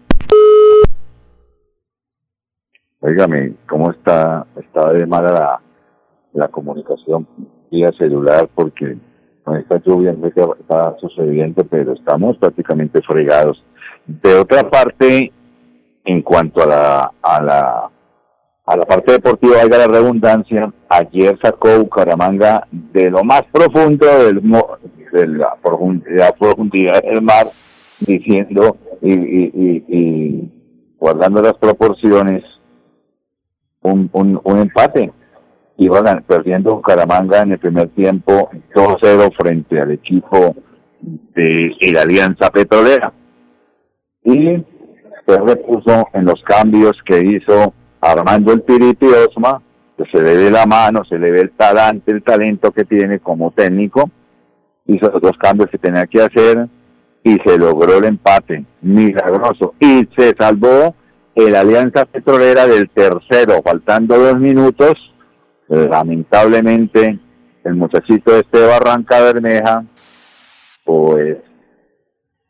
Óigame, 3.01 3.53
¿cómo 3.67 3.91
está, 3.91 4.47
está 4.59 4.91
de 4.91 5.05
mala 5.05 5.31
la, 5.31 5.61
la 6.33 6.47
comunicación 6.47 7.27
vía 7.69 7.91
celular? 7.99 8.49
Porque 8.55 8.97
con 9.43 9.57
esta 9.57 9.79
lluvia 9.85 10.13
no 10.13 10.27
sé 10.27 10.33
qué 10.33 10.41
está 10.59 10.95
sucediendo, 10.99 11.63
pero 11.65 11.93
estamos 11.93 12.35
prácticamente 12.37 12.99
fregados. 13.03 13.63
De 14.07 14.33
otra 14.33 14.67
parte, 14.67 15.31
en 16.11 16.21
cuanto 16.21 16.63
a 16.63 16.67
la, 16.67 17.11
a 17.21 17.41
la, 17.41 17.89
a 18.65 18.77
la 18.77 18.85
parte 18.85 19.11
deportiva, 19.13 19.57
valga 19.57 19.77
la 19.79 19.87
redundancia, 19.87 20.71
ayer 20.89 21.37
sacó 21.41 21.79
Bucaramanga 21.79 22.67
de 22.71 23.09
lo 23.11 23.23
más 23.23 23.43
profundo 23.51 24.05
del, 24.25 24.41
de 25.11 25.27
la 25.27 25.55
profundidad, 25.61 27.01
del 27.03 27.21
mar, 27.21 27.47
diciendo 27.99 28.77
y, 29.01 29.13
y, 29.13 29.85
y, 29.87 30.51
guardando 30.97 31.41
las 31.41 31.53
proporciones, 31.53 32.43
un, 33.81 34.09
un, 34.13 34.39
un 34.43 34.57
empate. 34.59 35.11
Iba 35.77 36.01
gan- 36.01 36.23
perdiendo 36.23 36.75
Bucaramanga 36.75 37.41
en 37.43 37.53
el 37.53 37.59
primer 37.59 37.87
tiempo 37.89 38.49
2-0 38.75 39.31
frente 39.39 39.79
al 39.79 39.91
equipo 39.91 40.53
de 41.01 41.73
la 41.93 42.01
Alianza 42.01 42.49
Petrolera. 42.51 43.13
Y 44.25 44.61
se 45.29 45.39
repuso 45.39 46.07
en 46.13 46.25
los 46.25 46.41
cambios 46.43 46.93
que 47.05 47.21
hizo 47.21 47.73
Armando 48.01 48.53
el 48.53 48.61
Piriti 48.61 49.05
Osma, 49.05 49.61
que 49.97 50.05
se 50.05 50.23
le 50.23 50.35
ve 50.35 50.49
la 50.49 50.65
mano, 50.65 51.03
se 51.07 51.19
le 51.19 51.31
ve 51.31 51.41
el 51.41 51.51
talante, 51.51 52.11
el 52.11 52.23
talento 52.23 52.71
que 52.71 52.85
tiene 52.85 53.19
como 53.19 53.51
técnico, 53.51 54.09
hizo 54.87 55.11
los 55.11 55.21
dos 55.21 55.37
cambios 55.37 55.69
que 55.69 55.77
tenía 55.77 56.07
que 56.07 56.21
hacer 56.21 56.67
y 57.23 57.37
se 57.45 57.57
logró 57.57 57.97
el 57.97 58.05
empate, 58.05 58.65
milagroso, 58.81 59.75
y 59.79 60.07
se 60.17 60.33
salvó 60.37 60.95
el 61.35 61.55
Alianza 61.55 62.05
Petrolera 62.05 62.65
del 62.65 62.89
tercero, 62.89 63.61
faltando 63.63 64.17
dos 64.17 64.39
minutos, 64.39 64.93
lamentablemente 65.67 67.19
el 67.65 67.75
muchachito 67.75 68.35
este 68.35 68.65
Barranca 68.65 69.21
Bermeja, 69.21 69.83
pues 70.85 71.37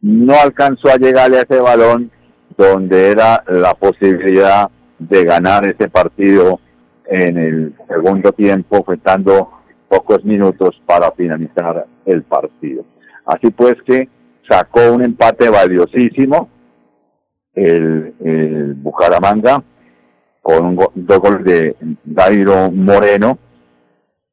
no 0.02 0.34
alcanzó 0.40 0.90
a 0.90 0.96
llegarle 0.96 1.40
a 1.40 1.42
ese 1.42 1.60
balón 1.60 2.12
donde 2.60 3.10
era 3.12 3.42
la 3.48 3.74
posibilidad 3.74 4.70
de 4.98 5.24
ganar 5.24 5.66
ese 5.66 5.88
partido 5.90 6.60
en 7.06 7.38
el 7.38 7.74
segundo 7.88 8.34
tiempo, 8.34 8.84
faltando 8.84 9.50
pocos 9.88 10.26
minutos 10.26 10.80
para 10.86 11.10
finalizar 11.14 11.86
el 12.06 12.24
partido. 12.24 12.84
Así 13.26 13.50
pues 13.50 13.76
que 13.86 14.10
sacó 14.48 14.92
un 14.92 15.06
empate 15.06 15.48
valiosísimo 15.50 16.50
el, 17.56 18.14
el 18.20 18.74
Bucaramanga 18.74 19.64
con 20.42 20.66
un 20.66 20.76
go- 20.76 20.92
dos 20.96 21.20
goles 21.20 21.46
de 21.46 21.76
Dairo 22.04 22.70
Moreno. 22.72 23.38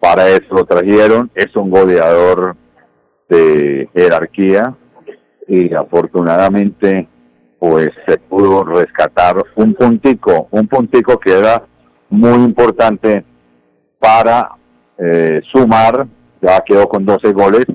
Para 0.00 0.28
eso 0.28 0.52
lo 0.52 0.64
trajeron. 0.64 1.30
Es 1.34 1.54
un 1.54 1.70
goleador 1.70 2.56
de 3.28 3.88
jerarquía 3.94 4.74
y 5.48 5.72
afortunadamente 5.74 7.08
pues 7.58 7.90
se 8.06 8.18
pudo 8.18 8.64
rescatar 8.64 9.36
un 9.54 9.74
puntico, 9.74 10.48
un 10.50 10.66
puntico 10.68 11.18
que 11.18 11.38
era 11.38 11.62
muy 12.10 12.44
importante 12.44 13.24
para 13.98 14.50
eh, 14.98 15.40
sumar, 15.52 16.06
ya 16.40 16.60
quedó 16.60 16.88
con 16.88 17.04
12 17.04 17.32
goles 17.32 17.66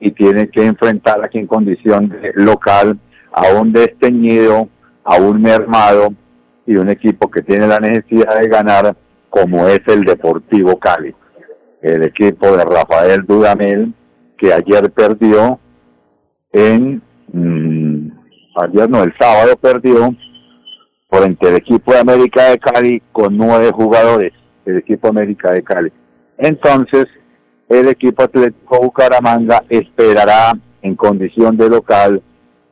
y 0.00 0.12
tiene 0.12 0.48
que 0.48 0.64
enfrentar 0.64 1.24
aquí 1.24 1.38
en 1.38 1.46
condición 1.46 2.14
local 2.34 2.98
a 3.32 3.52
un 3.60 3.72
desteñido, 3.72 4.68
a 5.04 5.16
un 5.16 5.40
mermado 5.40 6.08
y 6.66 6.76
un 6.76 6.88
equipo 6.88 7.30
que 7.30 7.42
tiene 7.42 7.66
la 7.66 7.78
necesidad 7.78 8.40
de 8.40 8.48
ganar 8.48 8.96
como 9.30 9.68
es 9.68 9.80
el 9.86 10.04
Deportivo 10.04 10.78
Cali. 10.78 11.14
El 11.82 12.02
equipo 12.02 12.56
de 12.56 12.64
Rafael 12.64 13.24
Dudamel 13.26 13.92
que 14.36 14.52
ayer 14.52 14.90
perdió 14.90 15.58
en 16.52 17.02
mm, 17.32 17.85
el 18.64 19.14
sábado 19.18 19.56
perdió 19.56 20.14
frente 21.10 21.48
al 21.48 21.56
equipo 21.56 21.92
de 21.92 21.98
América 21.98 22.44
de 22.50 22.58
Cali 22.58 23.02
con 23.12 23.36
nueve 23.36 23.70
jugadores, 23.70 24.32
el 24.64 24.78
equipo 24.78 25.08
América 25.08 25.52
de 25.52 25.62
Cali. 25.62 25.92
Entonces, 26.38 27.06
el 27.68 27.88
equipo 27.88 28.22
Atlético 28.22 28.80
Bucaramanga 28.80 29.62
esperará 29.68 30.52
en 30.82 30.94
condición 30.94 31.56
de 31.56 31.68
local 31.68 32.22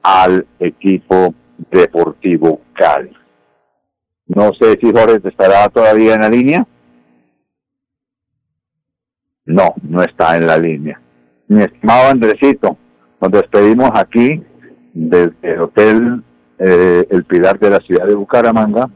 al 0.03 0.47
equipo 0.59 1.35
Deportivo 1.71 2.61
Cali. 2.75 3.13
No 4.27 4.53
sé 4.55 4.79
si 4.81 4.91
Jorge 4.91 5.21
estará 5.29 5.69
todavía 5.69 6.15
en 6.15 6.21
la 6.23 6.29
línea. 6.29 6.67
No, 9.45 9.75
no 9.83 10.03
está 10.03 10.37
en 10.37 10.47
la 10.47 10.57
línea. 10.57 11.01
Mi 11.49 11.63
estimado 11.63 12.11
Andresito, 12.11 12.79
nos 13.21 13.31
despedimos 13.31 13.91
aquí 13.95 14.43
desde 14.95 15.35
el 15.43 15.61
Hotel 15.61 16.23
eh, 16.59 17.07
El 17.11 17.25
Pilar 17.25 17.59
de 17.59 17.71
la 17.71 17.79
ciudad 17.79 18.07
de 18.07 18.15
Bucaramanga 18.15 18.89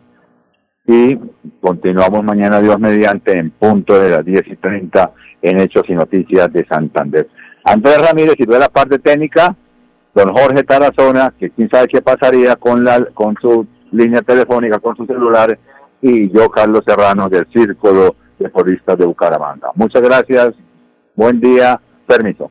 y 0.86 1.18
continuamos 1.60 2.24
mañana, 2.24 2.60
Dios 2.60 2.78
mediante, 2.80 3.38
en 3.38 3.50
punto 3.50 4.00
de 4.00 4.08
las 4.08 4.24
10 4.24 4.42
y 4.46 4.56
30 4.56 5.12
en 5.42 5.60
Hechos 5.60 5.82
y 5.88 5.92
Noticias 5.92 6.50
de 6.50 6.64
Santander. 6.66 7.28
Andrés 7.62 8.00
Ramírez 8.00 8.36
y 8.38 8.46
de 8.46 8.58
la 8.58 8.70
parte 8.70 8.98
técnica, 8.98 9.54
don 10.14 10.32
Jorge 10.32 10.62
Tarazona, 10.62 11.34
que 11.38 11.50
quién 11.50 11.68
sabe 11.68 11.88
qué 11.88 12.00
pasaría 12.00 12.56
con, 12.56 12.84
la, 12.84 13.04
con 13.12 13.34
su 13.38 13.66
línea 13.92 14.22
telefónica, 14.22 14.78
con 14.78 14.96
su 14.96 15.04
celular, 15.04 15.58
y 16.00 16.30
yo, 16.30 16.48
Carlos 16.48 16.84
Serrano, 16.86 17.28
del 17.28 17.46
Círculo 17.52 18.16
de 18.38 18.48
Polistas 18.48 18.96
de 18.96 19.04
Bucaramanga. 19.04 19.70
Muchas 19.74 20.00
gracias, 20.00 20.54
buen 21.14 21.38
día, 21.38 21.78
permiso. 22.06 22.50